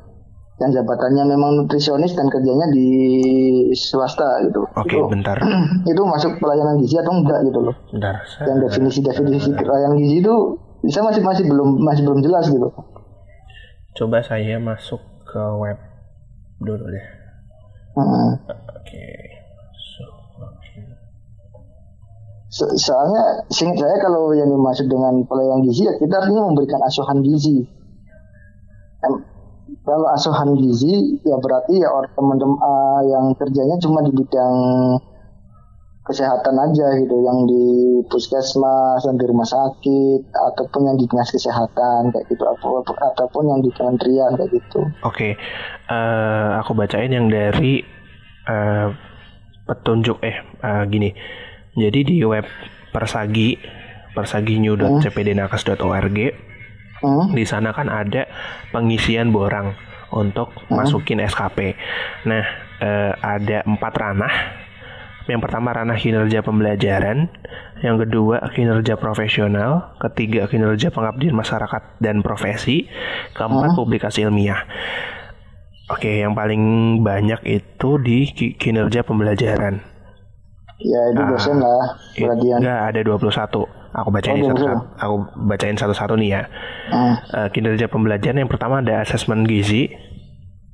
[0.62, 2.88] yang jabatannya memang nutrisionis dan kerjanya di
[3.74, 4.62] swasta gitu.
[4.78, 5.42] Oke, okay, bentar.
[5.92, 7.76] itu masuk pelayanan gizi atau enggak gitu loh.
[7.90, 8.22] Bentar.
[8.46, 10.36] Yang definisi-definisi pelayanan gizi itu
[10.86, 12.70] bisa masih masih belum masih belum jelas gitu.
[13.98, 15.82] Coba saya masuk ke web
[16.62, 17.06] dulu deh.
[17.98, 18.38] Hmm.
[18.46, 18.62] Oke.
[18.86, 19.22] Okay.
[22.52, 27.24] So, soalnya singkat saya kalau yang dimaksud dengan pelayanan gizi ya kita artinya memberikan asuhan
[27.24, 27.64] gizi
[29.82, 34.58] kalau asuhan gizi ya berarti ya orang teman-teman uh, yang kerjanya cuma di bidang
[36.02, 42.10] kesehatan aja gitu yang di puskesmas yang di rumah sakit ataupun yang di dinas kesehatan
[42.10, 42.42] kayak gitu
[42.98, 44.82] ataupun yang di kementerian kayak gitu.
[45.06, 45.38] Oke, okay.
[45.90, 47.86] uh, eh, aku bacain yang dari
[48.50, 48.90] uh,
[49.70, 51.14] petunjuk eh uh, gini.
[51.78, 52.44] Jadi di web
[52.92, 53.56] Persagi
[54.12, 56.51] persaginew.cpdnakes.org hmm.
[57.34, 58.30] Di sana kan ada
[58.70, 59.74] pengisian borang
[60.14, 60.76] untuk hmm.
[60.76, 61.74] masukin SKP.
[62.30, 62.46] Nah,
[62.80, 64.36] eh, ada empat ranah.
[65.30, 67.30] Yang pertama ranah kinerja pembelajaran,
[67.86, 72.90] yang kedua kinerja profesional, ketiga kinerja pengabdian masyarakat dan profesi,
[73.38, 73.78] keempat hmm.
[73.78, 74.66] publikasi ilmiah.
[75.92, 76.62] Oke, yang paling
[77.04, 79.84] banyak itu di kinerja pembelajaran.
[80.82, 81.84] Ya, itu dosen lah.
[82.18, 85.16] Enggak, ada 21 aku bacain oh, satu, satu aku
[85.48, 86.42] bacain satu-satu nih ya
[86.92, 87.16] uh.
[87.32, 89.92] Uh, kinerja pembelajaran yang pertama ada asesmen gizi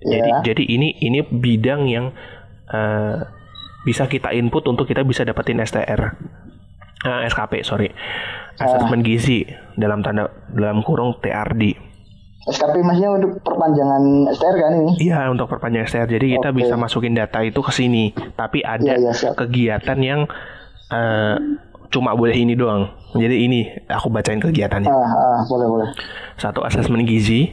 [0.06, 0.22] yeah.
[0.22, 2.14] jadi jadi ini ini bidang yang
[2.70, 3.26] uh,
[3.84, 6.02] bisa kita input untuk kita bisa dapetin STR
[7.06, 7.90] uh, eh, SKP sorry
[8.58, 9.06] asesmen uh.
[9.06, 11.88] gizi dalam tanda dalam kurung TRD
[12.48, 15.12] SKP maksudnya untuk perpanjangan STR kan ini?
[15.12, 16.08] Iya untuk perpanjangan STR.
[16.08, 16.64] Jadi kita okay.
[16.64, 18.16] bisa masukin data itu ke sini.
[18.16, 20.32] Tapi ada ya, ya, kegiatan yang
[20.92, 21.36] uh,
[21.92, 22.92] cuma boleh ini doang.
[23.16, 24.90] Jadi ini aku bacain kegiatannya.
[24.92, 25.90] Ah, ah, boleh boleh.
[26.38, 27.50] Satu asesmen gizi.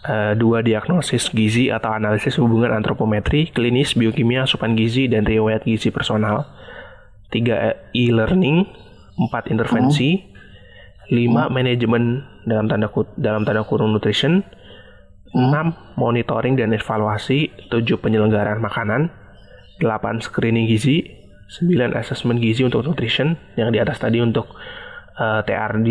[0.00, 5.92] Uh, dua diagnosis gizi atau analisis hubungan antropometri, klinis, biokimia, asupan gizi dan riwayat gizi
[5.92, 6.48] personal.
[7.28, 8.64] Tiga e-learning,
[9.20, 10.24] empat intervensi, hmm.
[11.12, 11.52] lima hmm.
[11.52, 12.04] manajemen
[12.48, 12.88] dalam tanda
[13.20, 15.36] dalam tanda kurung nutrition, hmm.
[15.36, 19.12] enam monitoring dan evaluasi, tujuh penyelenggaraan makanan,
[19.84, 21.19] delapan screening gizi,
[21.50, 24.54] 9 assessment gizi untuk nutrition yang di atas tadi untuk
[25.18, 25.88] uh, TRD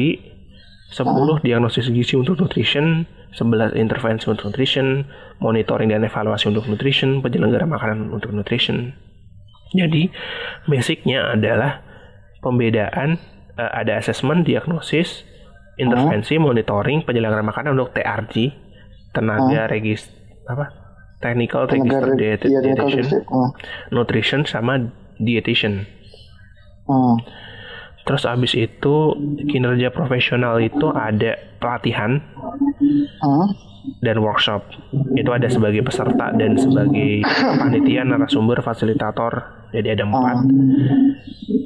[0.96, 3.04] 10 diagnosis gizi untuk nutrition
[3.36, 5.06] 11 intervensi untuk nutrition
[5.44, 8.96] monitoring dan evaluasi untuk nutrition penyelenggara makanan untuk nutrition.
[9.70, 10.10] Jadi
[10.66, 11.86] basicnya adalah
[12.42, 13.22] pembedaan
[13.60, 15.28] uh, ada assessment diagnosis
[15.78, 18.52] intervensi monitoring penyelenggara makanan untuk TRD
[19.14, 20.10] tenaga regis
[20.50, 20.74] apa?
[21.20, 22.76] Technical register dietitian
[23.92, 24.88] nutrition sama
[25.20, 25.86] dietitian.
[26.90, 27.22] Hmm.
[28.08, 29.14] Terus abis itu
[29.54, 32.18] kinerja profesional itu ada pelatihan
[33.22, 33.48] Hmm.
[34.02, 34.66] dan workshop.
[35.14, 37.22] Itu ada sebagai peserta dan sebagai
[37.62, 39.62] panitia, narasumber, fasilitator.
[39.70, 40.50] Jadi ada empat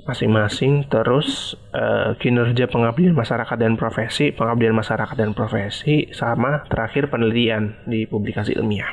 [0.04, 0.92] masing-masing.
[0.92, 8.04] Terus eh, kinerja pengabdian masyarakat dan profesi, pengabdian masyarakat dan profesi, sama terakhir penelitian di
[8.04, 8.92] publikasi ilmiah.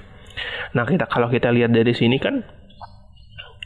[0.79, 2.47] Nah kita kalau kita lihat dari sini kan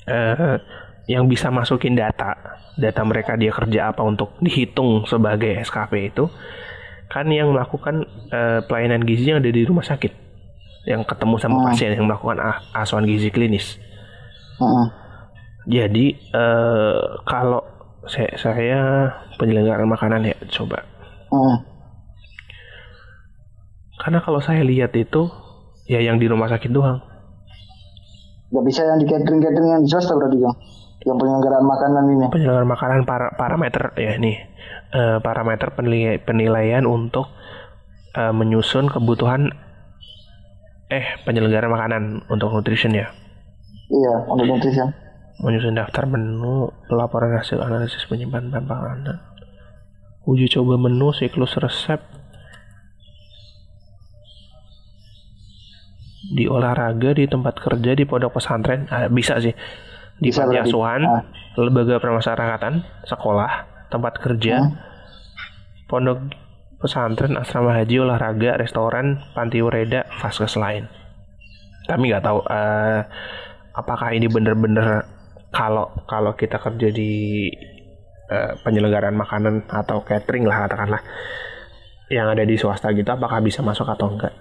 [0.09, 0.57] eh,
[1.05, 2.33] yang bisa masukin data,
[2.81, 6.27] data mereka dia kerja apa untuk dihitung sebagai SKP itu
[7.13, 10.13] kan yang melakukan eh, pelayanan gizi yang ada di rumah sakit,
[10.89, 11.67] yang ketemu sama Hmm.
[11.71, 12.41] pasien yang melakukan
[12.73, 13.77] asuhan gizi klinis.
[14.57, 14.89] Hmm.
[15.69, 17.61] Jadi eh, kalau
[18.09, 18.81] saya, saya
[19.37, 20.81] penyelenggaraan makanan ya coba,
[21.29, 21.57] Hmm.
[24.01, 25.29] karena kalau saya lihat itu
[25.85, 27.01] ya yang di rumah sakit doang.
[28.53, 30.57] Gak bisa yang di catering catering yang di swasta berarti bang.
[31.05, 32.27] Yang penyelenggaraan makanan ini.
[32.33, 34.37] penyelenggaraan makanan para, parameter ya nih
[34.91, 37.29] eh, parameter penilai- penilaian untuk
[38.13, 39.53] eh, menyusun kebutuhan
[40.89, 43.13] eh penyelenggaraan makanan untuk nutrition ya
[43.85, 44.89] Iya, untuk nutrition.
[45.37, 49.19] menyusun daftar menu laporan hasil analisis penyimpanan bahan makanan
[50.25, 52.01] uji coba menu siklus resep
[56.25, 59.53] di olahraga di tempat kerja di pondok pesantren Ah, bisa sih
[60.19, 61.23] di panti asuhan Ah.
[61.57, 63.53] lembaga permasyarakatan sekolah
[63.89, 64.75] tempat kerja Hmm.
[65.87, 66.19] pondok
[66.79, 70.85] pesantren asrama haji olahraga restoran panti ureda vaskes lain
[71.87, 73.01] kami nggak tahu eh,
[73.73, 75.05] apakah ini bener-bener
[75.51, 77.47] kalau kalau kita kerja di
[78.27, 81.03] eh, penyelenggaraan makanan atau catering lah katakanlah
[82.09, 84.33] yang ada di swasta gitu apakah bisa masuk atau enggak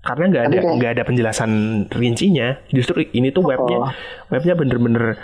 [0.00, 1.50] karena nggak ada nggak ada penjelasan
[1.92, 3.90] rincinya justru ini tuh webnya Oh.
[4.28, 5.20] webnya bener-bener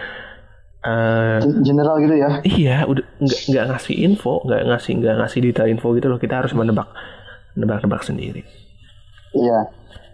[0.84, 2.30] eh, General gitu ya.
[2.44, 6.20] Iya, udah nggak nggak ngasih info, nggak ngasih nggak ngasih detail info gitu loh.
[6.20, 6.86] Kita harus menebak
[7.56, 8.46] nebak-nebak sendiri.
[9.32, 9.66] Iya.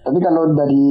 [0.03, 0.87] Tapi kalau dari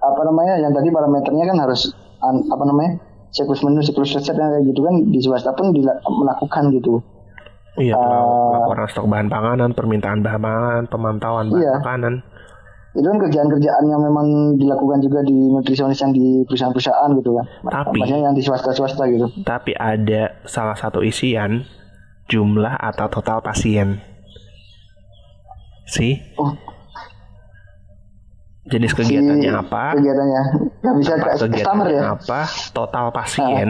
[0.00, 2.98] apa namanya yang tadi parameternya kan harus apa namanya
[3.30, 6.98] siklus menu siklus resep yang kayak gitu kan di swasta pun dila- melakukan gitu.
[7.80, 11.72] Iya, Eh, laporan stok bahan panganan, permintaan bahan panganan, pemantauan bahan Iya.
[11.78, 12.14] makanan.
[12.90, 17.46] Itu kan kerjaan-kerjaan yang memang dilakukan juga di nutrisionis yang di perusahaan-perusahaan gitu kan.
[17.64, 19.26] Tapi- Maksudnya yang di swasta-swasta gitu.
[19.42, 21.64] Tapi ada salah satu isian
[22.26, 24.02] jumlah atau total pasien.
[25.84, 26.50] Si Oh,
[28.64, 29.84] jenis si kegiatannya apa?
[29.94, 30.42] Kegiatannya
[30.80, 32.02] nggak bisa ke customer kegiatannya ya.
[32.12, 32.40] apa?
[32.70, 33.68] Total pasien,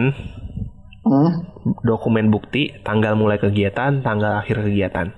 [1.01, 1.49] Hmm.
[1.81, 5.09] dokumen bukti, tanggal mulai kegiatan, tanggal akhir kegiatan.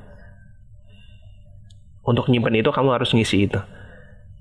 [2.03, 3.59] Untuk nyimpen itu kamu harus ngisi itu.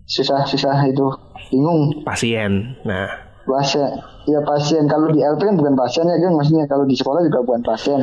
[0.07, 1.07] Susah-susah itu
[1.51, 2.03] bingung.
[2.07, 2.79] Pasien.
[2.87, 3.11] Nah,
[3.43, 3.91] pasien
[4.31, 7.43] ya pasien kalau di LP kan bukan pasien ya kan maksudnya kalau di sekolah juga
[7.43, 8.01] bukan pasien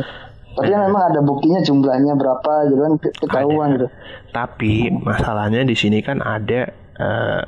[0.52, 3.88] tapi kan memang ada buktinya jumlahnya berapa gitu kan ke- ketahuan gitu
[4.36, 6.68] Tapi masalahnya di sini kan ada
[7.00, 7.44] eh,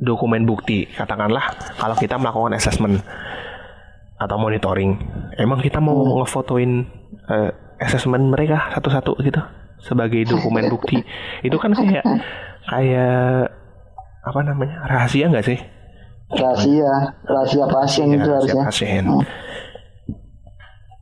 [0.00, 0.88] dokumen bukti.
[0.88, 3.04] Katakanlah kalau kita melakukan assessment
[4.16, 4.96] atau monitoring,
[5.36, 6.88] emang kita mau ngefotoin
[7.28, 7.50] eh,
[7.80, 9.40] assessment mereka satu-satu gitu
[9.80, 11.04] sebagai dokumen bukti.
[11.44, 12.04] Itu kan kayak
[12.66, 13.52] kayak
[14.26, 15.60] apa namanya rahasia nggak sih?
[16.26, 19.04] rahasia rahasia pasien Iya, itu rahasia harusnya pasien.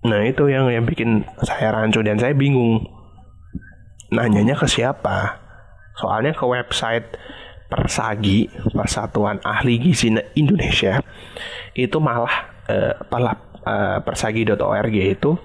[0.05, 2.85] Nah itu yang yang bikin saya rancu dan saya bingung
[4.13, 5.41] nanyanya ke siapa.
[5.97, 7.17] Soalnya ke website
[7.73, 11.01] Persagi Persatuan Ahli Gizi Indonesia
[11.73, 15.37] itu malah eh, pelap eh, persagi.org itu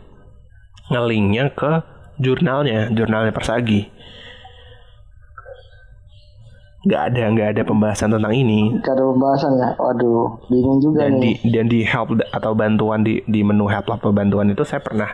[0.89, 1.71] ngelinknya ke
[2.19, 3.87] jurnalnya jurnalnya Persagi.
[6.79, 8.79] Nggak ada nggak ada pembahasan tentang ini.
[8.79, 9.69] Gak ada pembahasan ya?
[9.75, 13.91] Waduh bingung juga dan di nih dan di help atau bantuan di di menu help
[13.91, 15.11] atau bantuan itu saya pernah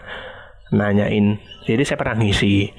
[0.70, 1.42] nanyain.
[1.66, 2.70] Jadi saya pernah ngisi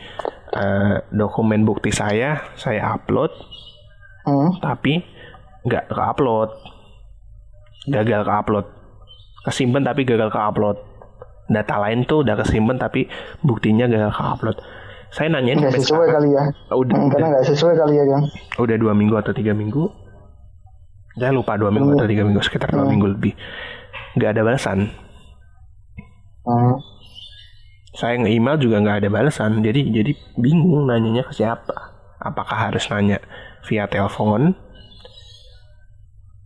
[0.54, 3.34] eh, dokumen bukti saya saya upload
[4.26, 4.62] hmm?
[4.62, 5.02] tapi
[5.66, 6.50] nggak ke upload
[7.86, 8.66] gagal ke upload
[9.46, 10.76] kesimpan tapi gagal ke upload
[11.46, 13.06] data lain tuh udah kesimpan tapi
[13.46, 14.58] buktinya gagal ke upload
[15.14, 16.12] saya nanyain nggak sesuai sekarang.
[16.12, 16.44] kali ya.
[16.74, 16.96] Udah.
[16.98, 18.22] Hmm, karena udah, nggak sesuai kali ya kan
[18.58, 19.84] udah dua minggu atau tiga minggu.
[21.16, 23.32] Saya lupa dua minggu atau tiga minggu sekitar dua minggu lebih.
[24.18, 24.80] Nggak ada balasan.
[26.46, 26.78] Hmm.
[27.96, 29.64] saya nge-email juga nggak ada balasan.
[29.64, 31.96] Jadi jadi bingung nanyanya ke siapa.
[32.20, 33.24] Apakah harus nanya
[33.64, 34.52] via telepon?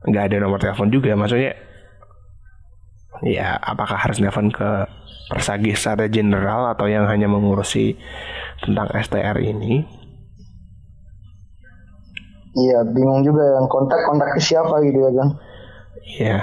[0.07, 1.19] Nggak ada nomor telepon juga.
[1.19, 1.59] Maksudnya
[3.27, 4.89] ya apakah harus telepon ke
[5.31, 7.95] persagi secara general atau yang hanya mengurusi
[8.65, 9.85] tentang STR ini
[12.59, 15.29] iya bingung juga yang kontak kontak ke siapa gitu ya kan
[16.19, 16.39] ya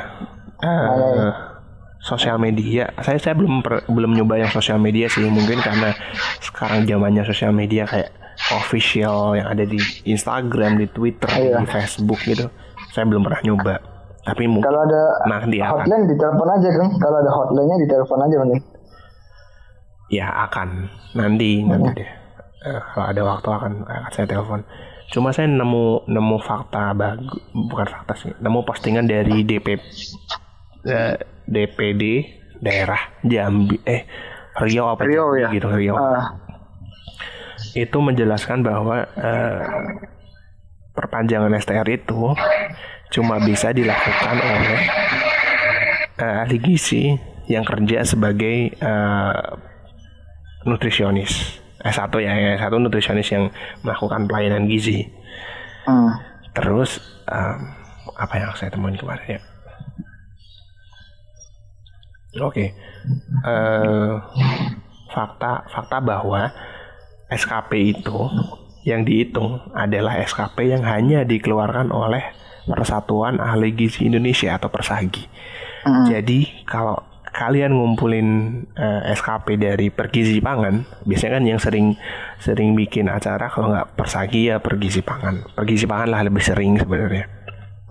[0.64, 1.32] eh,
[2.08, 2.94] sosial media.
[3.04, 5.92] Saya saya belum per, belum nyoba yang sosial media sih, mungkin karena
[6.40, 8.14] sekarang zamannya sosial media kayak
[8.54, 11.60] official yang ada di Instagram, di Twitter, Iya.
[11.60, 12.48] di Facebook gitu.
[12.94, 13.76] Saya belum pernah nyoba.
[14.28, 15.72] Tapi mungkin Kalau ada nanti akan.
[15.80, 16.88] hotline ditelepon aja kan.
[17.00, 18.62] Kalau ada hotline-nya ditelepon aja mending.
[20.08, 20.70] Ya akan
[21.14, 22.10] nanti nanti deh.
[22.60, 24.62] Eh, kalau ada waktu akan akan saya telepon.
[25.08, 28.32] Cuma saya nemu nemu fakta bagus bukan fakta sih.
[28.38, 29.80] Nemu postingan dari DP
[30.84, 31.16] eh,
[31.46, 32.04] DPD
[32.60, 34.04] daerah Jambi eh
[34.58, 35.50] Riau apa Riau Jambi ya.
[35.56, 35.96] gitu Riau.
[35.96, 36.36] Ah,
[37.74, 39.60] Itu menjelaskan bahwa eh,
[40.98, 42.34] perpanjangan STR itu
[43.14, 44.82] cuma bisa dilakukan oleh
[46.18, 47.14] eh, ahli gizi
[47.46, 49.48] yang kerja sebagai eh,
[50.66, 51.62] nutrisionis.
[51.86, 53.54] S1 ya S1 nutrisionis yang
[53.86, 55.06] melakukan pelayanan gizi.
[55.88, 56.12] Hmm.
[56.52, 57.00] terus
[57.32, 57.72] em,
[58.20, 59.42] apa yang saya temuin kemarin ya?
[62.44, 62.76] Oke.
[63.48, 64.14] Eh,
[65.16, 66.52] fakta fakta bahwa
[67.32, 68.20] SKP itu
[68.88, 72.24] yang dihitung adalah SKP yang hanya dikeluarkan oleh
[72.64, 75.28] Persatuan Ahli Gizi Indonesia atau Persagi.
[75.84, 76.08] Hmm.
[76.08, 76.96] Jadi kalau
[77.36, 78.28] kalian ngumpulin
[78.80, 82.00] eh, SKP dari Pergizi Pangan, biasanya kan yang sering
[82.40, 85.52] sering bikin acara kalau nggak Persagi ya Pergizi Pangan.
[85.52, 87.28] Pergizi Pangan lah lebih sering sebenarnya.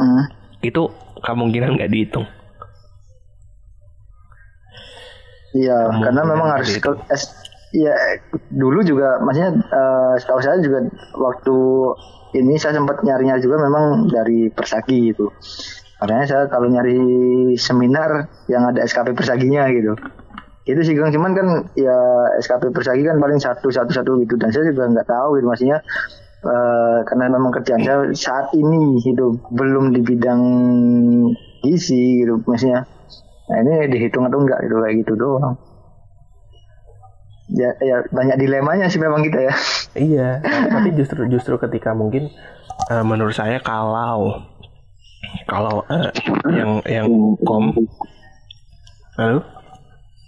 [0.01, 0.32] Hmm.
[0.64, 0.88] Itu
[1.20, 2.24] kemungkinan nggak dihitung.
[5.57, 6.90] Iya, karena memang harus ke
[7.77, 7.93] Iya,
[8.49, 10.81] dulu juga, maksudnya eh, setahu saya juga
[11.20, 11.57] waktu
[12.41, 15.29] ini saya sempat nyarinya juga memang dari Persagi gitu.
[16.01, 16.97] Makanya saya kalau nyari
[17.61, 19.93] seminar yang ada SKP Persaginya gitu.
[20.66, 21.47] Itu sih Kang, cuman kan
[21.77, 21.97] ya
[22.41, 25.79] SKP Persagi kan paling satu satu satu gitu dan saya juga nggak tahu gitu maksudnya
[26.49, 30.43] eh, karena memang kerjaan saya saat ini gitu belum di bidang
[31.61, 32.89] gizi gitu maksudnya.
[33.47, 35.55] Nah ini dihitung atau enggak gitu kayak gitu doang.
[37.47, 39.55] Ya, ya banyak dilemanya sih memang kita ya.
[39.94, 40.28] Iya,
[40.66, 42.26] tapi justru justru ketika mungkin
[42.90, 44.42] eh, menurut saya kalau
[45.47, 46.11] kalau eh,
[46.51, 47.70] yang yang ukom
[49.14, 49.40] halo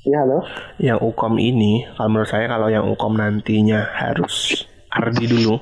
[0.07, 0.39] Iya halo.
[0.81, 5.59] yang ukom ini kalau menurut saya kalau yang ukom nantinya harus ardi dulu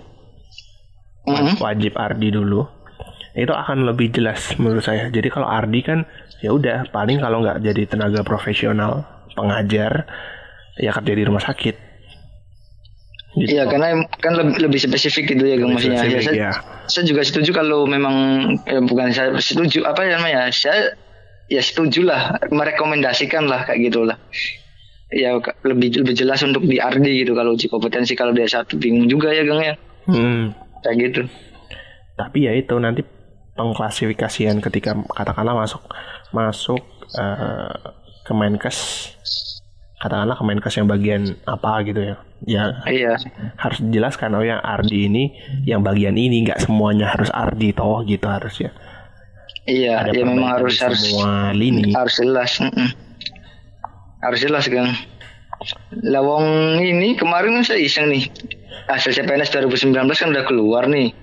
[1.26, 1.58] Mhm.
[1.58, 2.62] wajib ardi dulu
[3.34, 6.06] itu akan lebih jelas menurut saya jadi kalau ardi kan
[6.38, 9.02] ya udah paling kalau nggak jadi tenaga profesional
[9.34, 10.06] pengajar
[10.76, 11.76] ya kerja di rumah sakit
[13.36, 13.52] gitu.
[13.52, 16.00] Iya karena kan lebih, lebih spesifik gitu ya Kang Lebih maksudnya.
[16.00, 16.50] Ya, spesifik, saya, ya.
[16.88, 18.14] saya juga setuju kalau memang
[18.64, 20.96] eh, bukan saya setuju apa ya namanya saya
[21.46, 24.16] ya setuju lah merekomendasikan lah kayak gitulah
[25.12, 29.06] ya lebih lebih jelas untuk di RD gitu kalau uji kompetensi kalau dia satu bingung
[29.06, 29.74] juga ya Kang ya
[30.06, 30.54] Hmm.
[30.86, 31.22] kayak gitu
[32.14, 33.02] tapi ya itu nanti
[33.54, 35.82] pengklasifikasian ketika katakanlah masuk
[36.30, 36.78] masuk
[37.14, 37.74] eh,
[38.22, 38.78] ke Menkes
[39.96, 42.16] katakanlah ke Menkes yang bagian apa gitu ya.
[42.44, 43.16] Ya iya.
[43.56, 45.32] harus dijelaskan oh yang Ardi ini
[45.64, 48.76] yang bagian ini nggak semuanya harus Ardi toh gitu harus ya
[49.64, 51.96] iya ada ya memang harus harus semua lini.
[51.96, 52.92] harus jelas mm-mm.
[54.20, 54.92] harus jelas Kang.
[56.04, 58.28] Lawang ini kemarin kan saya iseng nih.
[58.86, 61.16] Hasil CPNS 2019 kan udah keluar nih.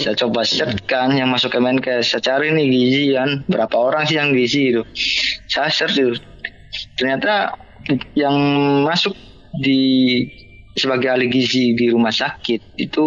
[0.00, 2.08] Saya coba search kan yang masuk ke Menkes.
[2.08, 3.44] Saya cari nih gizi kan.
[3.46, 4.82] Berapa orang sih yang gizi itu?
[5.46, 6.16] Saya search itu.
[6.96, 7.65] Ternyata
[8.18, 8.36] yang
[8.84, 9.14] masuk
[9.56, 10.24] di
[10.76, 13.06] sebagai ahli gizi di rumah sakit itu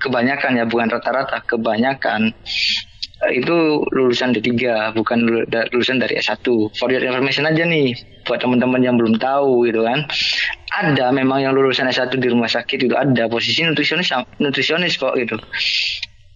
[0.00, 2.32] kebanyakan ya bukan rata-rata kebanyakan.
[3.18, 4.54] Eh, itu lulusan D3
[4.94, 5.18] bukan
[5.74, 6.46] lulusan dari S1
[6.78, 7.92] for your information aja nih
[8.22, 10.06] buat teman-teman yang belum tahu gitu kan.
[10.78, 15.36] Ada memang yang lulusan S1 di rumah sakit itu ada posisi nutrisionis nutrisionis kok gitu.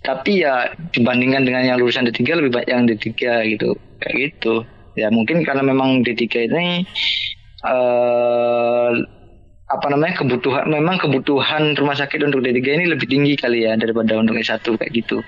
[0.02, 3.08] Tapi ya dibandingkan dengan yang lulusan D3 lebih banyak yang D3
[3.56, 3.78] gitu.
[4.02, 4.54] Kayak gitu.
[4.98, 6.82] Ya mungkin karena memang D3 ini
[7.62, 8.90] eh
[9.72, 14.20] apa namanya kebutuhan memang kebutuhan rumah sakit untuk D3 ini lebih tinggi kali ya daripada
[14.20, 15.24] untuk S1 kayak gitu.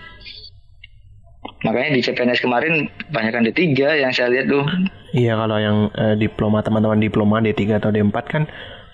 [1.65, 4.69] Makanya di CPNS kemarin banyakkan D3 yang saya lihat tuh.
[5.17, 8.45] Iya kalau yang eh, diploma teman-teman diploma D3 atau D4 kan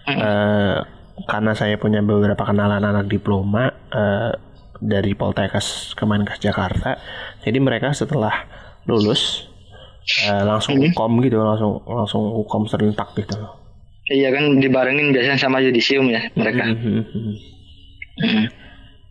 [0.07, 0.76] eh,
[1.26, 4.32] karena saya punya beberapa kenalan anak diploma eh,
[4.80, 6.97] dari Poltekkes Kemenkes Jakarta
[7.45, 8.49] jadi mereka setelah
[8.88, 9.49] lulus
[10.26, 13.57] eh, langsung ukom gitu langsung langsung ukom serentak gitu loh.
[14.11, 16.66] Iya kan dibarengin biasanya sama yudisium ya mereka.
[16.66, 17.03] Mhm.
[18.20, 18.46] Hmm,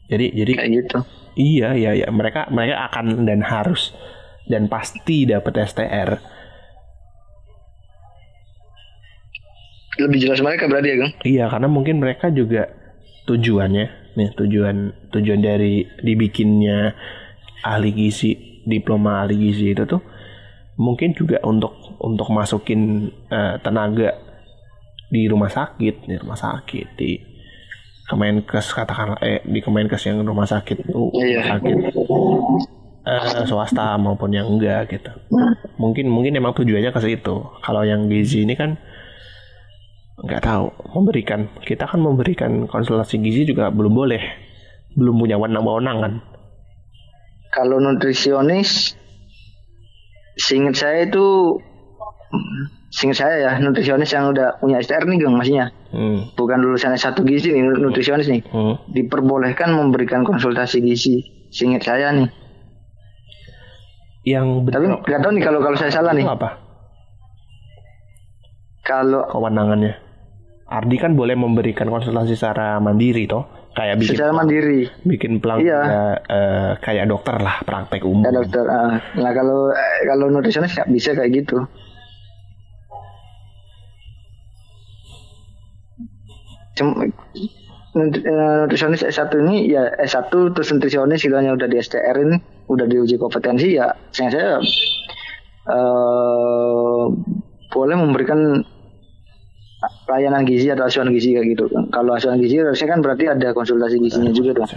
[0.05, 0.97] jadi jadi kayak gitu.
[1.39, 2.07] iya iya iya.
[2.13, 3.95] Mereka mereka akan dan harus
[4.45, 6.19] dan pasti dapat STR
[9.99, 12.71] lebih jelas mereka berarti ya Gang Iya, karena mungkin mereka juga
[13.27, 16.95] tujuannya, nih tujuan tujuan dari dibikinnya
[17.61, 20.01] ahli gizi diploma ahli gizi itu tuh
[20.80, 24.15] mungkin juga untuk untuk masukin uh, tenaga
[25.11, 27.19] di rumah sakit di rumah sakit di
[28.09, 31.45] Kemenkes katakanlah eh di Kemenkes yang rumah sakit itu Iya.
[31.45, 31.75] rumah sakit
[33.09, 35.11] eh, swasta maupun yang enggak gitu.
[35.77, 37.36] Mungkin mungkin emang tujuannya ke situ.
[37.61, 38.77] Kalau yang gizi ini kan
[40.19, 40.67] nggak tahu
[40.97, 44.21] memberikan kita kan memberikan konsultasi gizi juga belum boleh.
[44.97, 46.13] Belum punya wewenang kan.
[47.49, 48.93] Kalau nutrisionis,
[50.39, 51.59] seingat saya itu,
[52.89, 56.39] seingat saya ya nutrisionis yang udah punya STR nih Gang maksudnya, hmm.
[56.39, 58.79] bukan lulusan S1 gizi nih nutrisionis nih, Hmm.
[58.95, 61.21] diperbolehkan memberikan konsultasi gizi.
[61.49, 62.29] Seingat saya nih.
[64.27, 66.27] yang Tapi betul nggak tahu nih kalau kalau saya salah nih.
[66.27, 66.59] apa
[68.85, 69.97] Kalau kewenangannya
[70.69, 75.80] Ardi kan boleh memberikan konsultasi secara mandiri toh kayak bikin secara mandiri, bikin pelang Iya.
[76.27, 78.67] eh, kayak dokter lah praktek umum ya dokter.
[78.67, 78.99] ah.
[79.15, 79.71] Nah kalau
[80.03, 81.63] kalau nutrisionis nggak bisa kayak gitu.
[86.75, 87.11] Cuma eh,
[87.95, 92.38] nutrisionis S1 ini ya S1 terus nutrisionis istilahnya udah di STR ini
[92.69, 94.49] udah diuji kompetensi ya saya saya
[95.67, 97.03] eh,
[97.69, 98.63] boleh memberikan
[100.07, 101.65] layanan gizi atau asuhan gizi kayak gitu.
[101.89, 104.69] Kalau asuhan gizi harusnya kan berarti ada konsultasi gizinya juga dong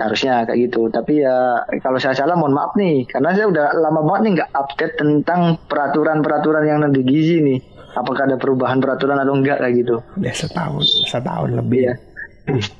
[0.00, 0.88] harusnya kayak gitu.
[0.88, 3.04] Tapi ya kalau saya salah mohon maaf nih.
[3.04, 7.58] Karena saya udah lama banget nih nggak update tentang peraturan-peraturan yang di gizi nih.
[7.90, 9.96] Apakah ada perubahan peraturan atau enggak kayak gitu.
[10.16, 11.90] Udah setahun setahun lebih.
[11.90, 11.94] Iya.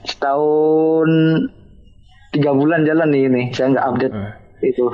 [0.09, 1.09] setahun
[2.33, 3.43] tiga bulan jalan nih ini.
[3.53, 4.33] Saya nggak update Eh.
[4.73, 4.87] itu.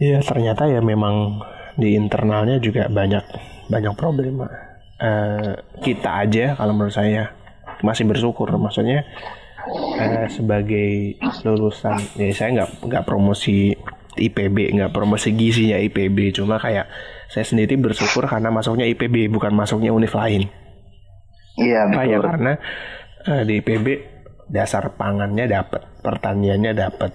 [0.00, 1.44] Iya ternyata ya memang
[1.76, 3.20] di internalnya juga banyak
[3.70, 4.50] banyak problema.
[5.00, 7.32] Eh, kita aja kalau menurut saya
[7.80, 9.06] masih bersyukur, maksudnya
[9.96, 11.16] eh, sebagai
[11.46, 13.72] lulusan, ya saya nggak nggak promosi
[14.20, 16.90] IPB, nggak promosi gizinya IPB, cuma kayak
[17.30, 20.50] saya sendiri bersyukur karena masuknya IPB bukan masuknya univ lain.
[21.56, 22.20] iya ya betul.
[22.26, 22.52] karena
[23.24, 23.86] eh, di IPB
[24.50, 27.14] dasar pangannya dapat, pertaniannya dapat,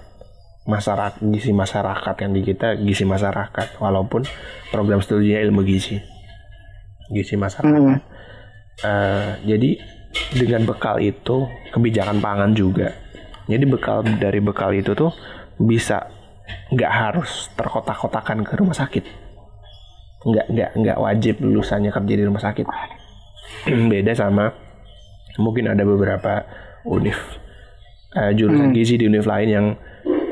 [0.65, 3.77] masyarakat gizi masyarakat yang di kita gizi masyarakat.
[3.77, 4.25] Walaupun
[4.73, 6.14] program studinya ilmu gizi
[7.11, 7.81] gizi masyarakat.
[7.81, 7.99] Hmm.
[8.83, 9.69] Eh, jadi
[10.35, 12.91] dengan bekal itu kebijakan pangan juga.
[13.45, 15.13] Jadi bekal dari bekal itu tuh
[15.59, 16.09] bisa
[16.73, 19.05] nggak harus terkotak-kotakan ke rumah sakit.
[20.25, 22.65] Nggak nggak nggak wajib lulusannya kerja di rumah sakit.
[23.91, 24.49] Beda sama
[25.35, 26.47] mungkin ada beberapa
[26.87, 27.17] univ
[28.15, 29.67] eh, jurusan gizi di univ lain yang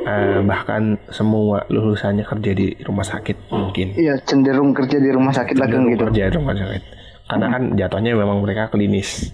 [0.03, 3.95] eh, bahkan semua lulusannya kerja di rumah sakit mungkin.
[3.95, 6.03] Iya cenderung kerja di rumah sakit lah kan gitu.
[6.07, 6.83] kerja di rumah sakit.
[7.23, 9.31] Karena kan jatuhnya memang mereka klinis.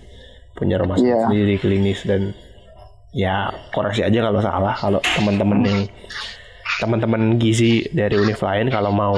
[0.53, 1.20] Punya rumah sakit Iya.
[1.26, 2.32] sendiri klinis dan
[3.09, 4.74] ya koreksi aja kalau salah.
[4.74, 5.80] Kalau teman-teman yang
[6.80, 9.17] teman-teman gizi dari univ lain kalau mau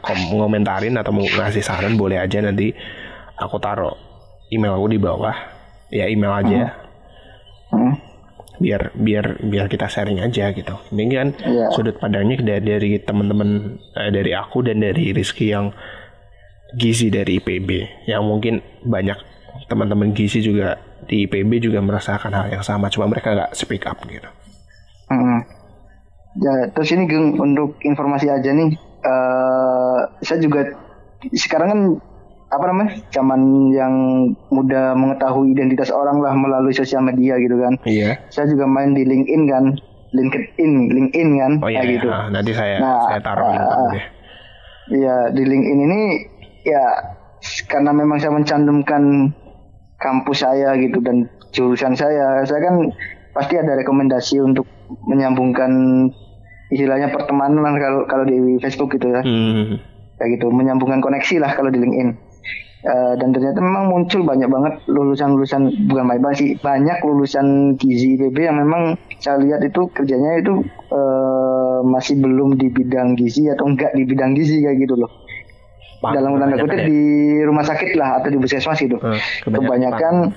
[0.00, 2.72] kom- ngomentarin atau mau ngasih saran boleh aja nanti
[3.36, 3.94] aku taruh
[4.48, 5.36] email aku di bawah.
[5.92, 6.74] Ya email aja.
[7.70, 7.94] Hmm.
[8.56, 11.72] Biar biar biar kita sharing aja gitu ini kan Iya.
[11.76, 15.72] sudut pandangnya dari dari teman-teman eh, dari aku dan dari Rizky yang
[16.74, 17.70] gizi dari IPB
[18.08, 19.16] yang mungkin banyak
[19.68, 20.76] teman-teman gizi juga
[21.06, 24.26] di IPB juga merasakan hal yang sama cuma mereka nggak speak up gitu
[25.06, 25.38] Hmm.
[26.36, 30.66] Ya, terus ini Geng, untuk informasi aja nih, eh saya juga
[31.32, 31.80] sekarang kan
[32.56, 33.94] apa namanya, zaman yang
[34.50, 37.76] mudah mengetahui identitas orang lah melalui sosial media gitu kan.
[37.84, 39.64] iya Saya juga main di LinkedIn kan,
[40.16, 41.92] LinkedIn, LinkedIn kan, oh iya, iya.
[42.00, 42.08] gitu.
[42.08, 44.04] Ah, nanti saya Nah, saya taruh ah, deh
[44.86, 46.00] Iya di LinkedIn ini
[46.62, 46.84] ya
[47.66, 49.34] karena memang saya mencantumkan
[49.98, 52.74] kampus saya gitu dan jurusan saya, saya kan
[53.32, 54.68] pasti ada rekomendasi untuk
[55.08, 55.72] menyambungkan
[56.70, 59.78] istilahnya pertemanan kalau kalau di Facebook gitu ya, hmm.
[60.18, 62.25] kayak gitu menyambungkan koneksi lah kalau di LinkedIn.
[62.86, 68.14] Eh, dan ternyata memang muncul banyak banget lulusan-lulusan bukan banyak banget sih banyak lulusan gizi
[68.14, 70.62] IPB yang memang saya lihat itu kerjanya itu
[70.94, 75.10] eh, masih belum di bidang gizi atau enggak di bidang gizi kayak gitu loh.
[75.98, 76.86] Pangan dalam tanda kutip ya?
[76.86, 77.02] di
[77.42, 79.02] rumah sakit lah atau di puskesmas gitu.
[79.02, 80.30] Eh, kebanyakan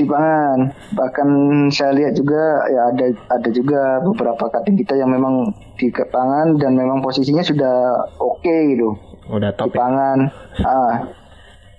[0.00, 0.58] di pangan.
[0.96, 1.28] Bahkan
[1.68, 6.80] saya lihat juga ya ada ada juga beberapa kating kita yang memang di pangan dan
[6.80, 8.96] memang posisinya sudah oke gitu.
[9.28, 9.84] Udah di top ya?
[9.84, 10.18] pangan.
[10.64, 11.23] Ah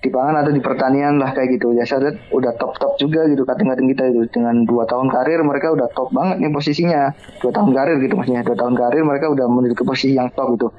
[0.05, 1.73] di pangan atau di pertanian lah kayak gitu.
[1.73, 5.73] Ya saya udah top top juga gitu kating-kating kita itu dengan dua tahun karir mereka
[5.73, 7.09] udah top banget nih posisinya.
[7.41, 8.45] Dua tahun karir gitu maksudnya.
[8.45, 10.69] Dua tahun karir mereka udah menduduki posisi yang top gitu.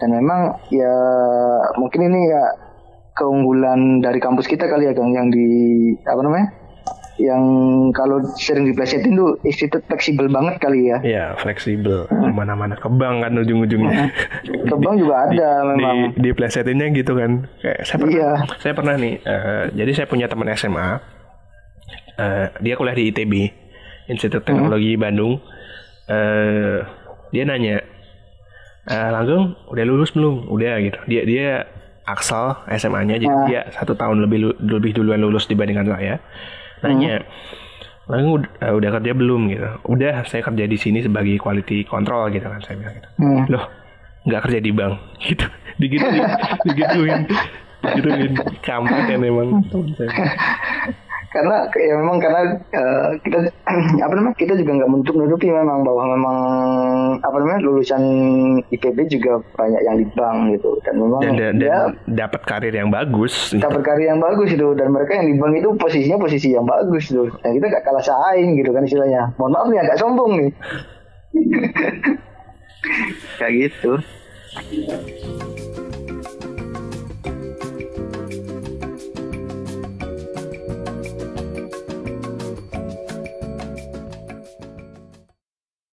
[0.00, 0.96] Dan memang ya
[1.76, 2.42] mungkin ini ya
[3.14, 5.46] keunggulan dari kampus kita kali ya Kang yang di
[6.02, 6.63] apa namanya
[7.14, 7.42] yang
[7.90, 10.98] kalau sering diplesetin tuh institut fleksibel banget kali ya.
[10.98, 12.10] Iya, fleksibel.
[12.10, 14.10] Mana-mana kebang kan ujung-ujungnya.
[14.66, 16.18] Kebang juga ada memang.
[16.18, 17.46] Di, di plesetinnya gitu kan.
[17.62, 18.30] Kayak saya pernah, Iya.
[18.58, 19.14] saya pernah nih.
[19.20, 20.88] eh, jadi saya punya teman SMA.
[22.14, 23.32] eh, dia kuliah di ITB,
[24.06, 25.38] Institut Teknologi Bandung.
[26.04, 26.78] eh
[27.30, 27.80] dia nanya,
[28.84, 30.46] eh, Langgeng udah lulus belum?
[30.46, 30.98] Udah gitu.
[31.06, 31.48] Dia dia
[32.04, 33.46] Aksal SMA-nya, jadi Ah.
[33.46, 36.20] dia satu tahun lebih lebih duluan lulus dibandingkan saya.
[36.84, 37.24] Nanya,
[38.04, 39.68] Langgeng udah, eh, udah kerja belum gitu?
[39.88, 43.08] Udah, saya kerja di sini sebagai quality control gitu kan saya bilang gitu.
[43.16, 43.42] Hmm.
[43.48, 43.64] loh
[44.24, 44.94] nggak kerja di bank?
[45.24, 45.46] Gitu.
[45.74, 46.22] Digituin
[46.68, 47.20] digituin.
[47.82, 48.32] Digituin
[48.62, 50.08] kampret kan emang teman saya
[51.34, 53.50] karena ya memang karena eh, kita
[54.06, 56.38] apa namanya kita juga nggak menutup nutupi memang bahwa memang
[57.18, 58.02] apa namanya lulusan
[58.70, 60.78] IPB juga banyak yang di bank gitu.
[60.86, 63.50] Dan memang dan, dan, dia dapat karir yang bagus.
[63.50, 63.58] Gitu.
[63.58, 64.78] dapat karya yang bagus itu.
[64.78, 67.26] Dan mereka yang di bank itu posisinya posisi yang bagus tuh.
[67.42, 69.34] Dan kita gak kalah saing gitu kan istilahnya.
[69.34, 70.54] Mohon maaf nih agak sombong nih.
[73.42, 73.98] Kayak gitu